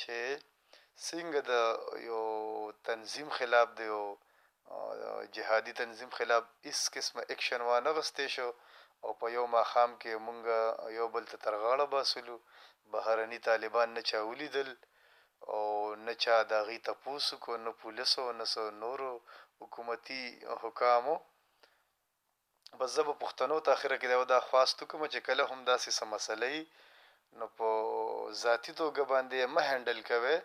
چې 0.00 0.16
څنګه 1.06 1.40
د 1.50 1.52
یو 2.10 2.20
تنظیم 2.88 3.28
خلاف 3.38 3.68
دی 3.78 3.86
یو 3.92 4.06
جهادي 5.40 5.72
تنظیم 5.80 6.08
خلاف 6.18 6.44
هیڅ 6.68 6.80
قسمه 6.94 7.22
اکشن 7.34 7.60
وانه 7.68 7.90
غستې 7.96 8.26
شو 8.34 8.48
او 9.04 9.10
په 9.22 9.26
یو 9.36 9.44
ماخام 9.56 9.90
کې 10.00 10.22
مونږ 10.26 10.40
یو 10.98 11.06
بل 11.16 11.24
ته 11.30 11.36
ترغاړه 11.44 11.86
باسلو 11.94 12.36
بهرني 12.94 13.38
طالبان 13.48 13.88
نه 13.96 14.02
چا 14.10 14.18
ولیدل 14.30 14.70
او 15.54 15.60
نه 16.06 16.14
چا 16.24 16.36
د 16.52 16.64
غي 16.68 16.78
تپوسو 16.88 17.34
کو 17.44 17.52
نه 17.64 17.72
پولیسو 17.84 18.24
نه 18.40 18.46
سو 18.54 18.64
نورو 18.84 19.10
حکومتي 19.60 20.22
حکامو 20.62 21.16
بس 22.78 22.90
زه 22.96 23.02
په 23.08 23.14
پښتنو 23.22 23.56
ته 23.64 23.70
اخره 23.76 23.96
کې 24.00 24.08
دا 24.34 24.40
خواستو 24.48 24.82
کوم 24.90 25.02
چې 25.12 25.18
کله 25.28 25.42
هم 25.52 25.60
داسې 25.72 25.90
سم 26.00 26.08
مسلې 26.14 26.54
نو 27.38 27.46
په 27.58 27.68
ذاتی 28.44 28.72
توګه 28.80 29.02
باندې 29.12 29.40
ما 29.56 29.62
هندل 29.72 29.98
کوي 30.10 30.36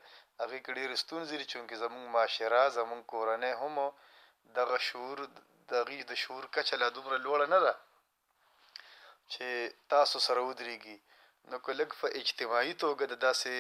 هغه 0.42 0.58
کډی 0.66 0.84
رستون 0.94 1.22
زیری 1.32 1.46
چونکه 1.56 1.76
زمونږ 1.86 2.06
معاشره 2.16 2.62
زمونږ 2.78 3.02
کورنۍ 3.16 3.54
هم 3.64 3.78
دغه 4.58 4.78
شعور 4.88 5.20
دغه 5.74 5.98
د 6.12 6.14
شعور 6.24 6.44
کچه 6.56 6.76
لا 6.82 6.88
دومره 6.98 7.18
لوړه 7.26 7.48
نه 7.54 7.60
ده 7.66 7.74
چې 9.34 9.46
تاسو 9.94 10.18
سره 10.28 10.40
ودرېږي 10.50 10.98
نو 11.50 11.56
کلک 11.66 11.90
په 12.02 12.08
اجتماعي 12.22 12.74
توګه 12.84 13.04
د 13.10 13.16
داسې 13.28 13.54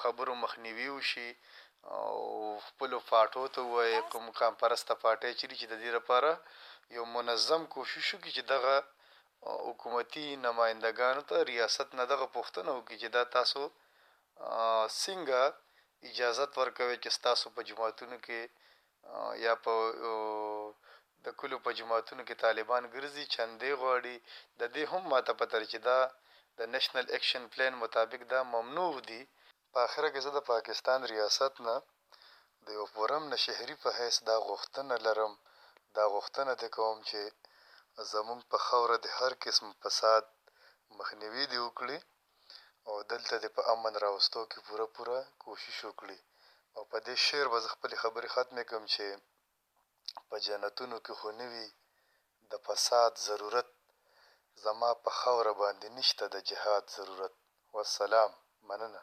خبرو 0.00 0.32
مخنیوي 0.44 0.88
وشي 0.96 1.30
او 1.96 2.06
خپل 2.68 2.90
فاټو 3.10 3.44
ته 3.54 3.60
وای 3.72 3.92
کوم 4.12 4.26
کام 4.40 4.52
پرسته 4.62 4.92
پاټې 5.02 5.30
چیرې 5.38 5.56
چې 5.60 5.66
د 5.68 5.74
دې 5.82 5.90
لپاره 5.98 6.30
یو 6.96 7.04
منظم 7.16 7.62
کوشش 7.74 8.04
وکړي 8.14 8.32
چې 8.36 8.42
دغه 8.54 8.74
حکومتي 9.68 10.26
نمائندګانو 10.46 11.22
ته 11.30 11.36
ریاست 11.52 11.88
نه 12.00 12.04
دغه 12.12 12.26
پوښتنه 12.36 12.70
وکړي 12.74 12.96
چې 13.02 13.08
دا 13.16 13.22
تاسو 13.36 13.62
څنګه 15.04 15.40
اجازت 16.10 16.50
ورکوي 16.60 16.96
چې 17.04 17.08
تاسو 17.28 17.46
په 17.56 17.60
جماعتونو 17.70 18.16
کې 18.26 18.40
یا 19.44 19.54
په 19.64 19.72
د 21.24 21.26
کلو 21.40 21.56
په 21.64 21.70
جماعتونو 21.78 22.22
کې 22.28 22.40
طالبان 22.46 22.82
ګرځي 22.94 23.24
چندې 23.34 23.70
غواړي 23.80 24.14
د 24.60 24.62
دې 24.74 24.84
هم 24.92 25.02
ماته 25.12 25.32
پتر 25.40 25.60
چې 25.70 25.78
دا 25.88 26.00
د 26.58 26.60
نېشنل 26.72 27.06
اکشن 27.16 27.42
پلان 27.52 27.74
مطابق 27.84 28.20
دا 28.34 28.40
ممنوع 28.54 28.94
دي 29.10 29.22
په 29.72 29.78
اخره 29.86 30.08
کې 30.12 30.20
زه 30.26 30.30
د 30.34 30.40
پاکستان 30.52 31.00
ریاست 31.12 31.52
نه 31.66 31.76
د 32.64 32.66
یو 32.78 32.84
فورم 32.92 33.22
نه 33.32 33.38
شهري 33.44 33.76
په 33.84 33.88
حیث 33.98 34.16
دا 34.30 34.36
غوښتنه 34.48 34.94
لرم 35.06 35.32
دا 35.96 36.04
غوښتنه 36.14 36.52
د 36.62 36.64
کوم 36.76 36.96
چې 37.08 37.20
زمونږ 38.12 38.40
په 38.50 38.58
خوره 38.64 38.96
د 39.00 39.06
هر 39.18 39.32
قسم 39.44 39.66
فساد 39.82 40.24
مخنیوي 40.98 41.44
دی 41.52 41.58
وکړي 41.66 41.98
او 42.88 42.94
دلته 43.12 43.34
د 43.38 43.46
په 43.56 43.62
امن 43.74 43.92
راوستو 44.04 44.40
کې 44.50 44.58
پوره 44.66 44.86
پوره 44.94 45.18
کوشش 45.42 45.76
وکړي 45.88 46.18
او 46.76 46.82
په 46.90 46.98
دې 47.06 47.14
شعر 47.24 47.46
به 47.52 47.58
زه 47.64 47.68
خپلې 47.74 47.96
خبرې 48.02 48.28
ختمې 48.34 48.64
کړم 48.68 48.84
چې 48.94 49.04
په 50.28 50.36
جنتونو 50.46 50.96
کې 51.04 51.12
خو 51.18 51.28
نه 51.40 51.46
وي 51.52 51.66
د 52.50 52.52
فساد 52.66 53.12
ضرورت 53.28 53.68
زما 54.64 54.90
په 55.04 55.10
خوره 55.18 55.52
باندې 55.62 55.86
نشته 55.98 56.24
د 56.30 56.36
جهاد 56.48 56.82
ضرورت 56.96 57.34
والسلام 57.74 58.30
مننه 58.68 59.02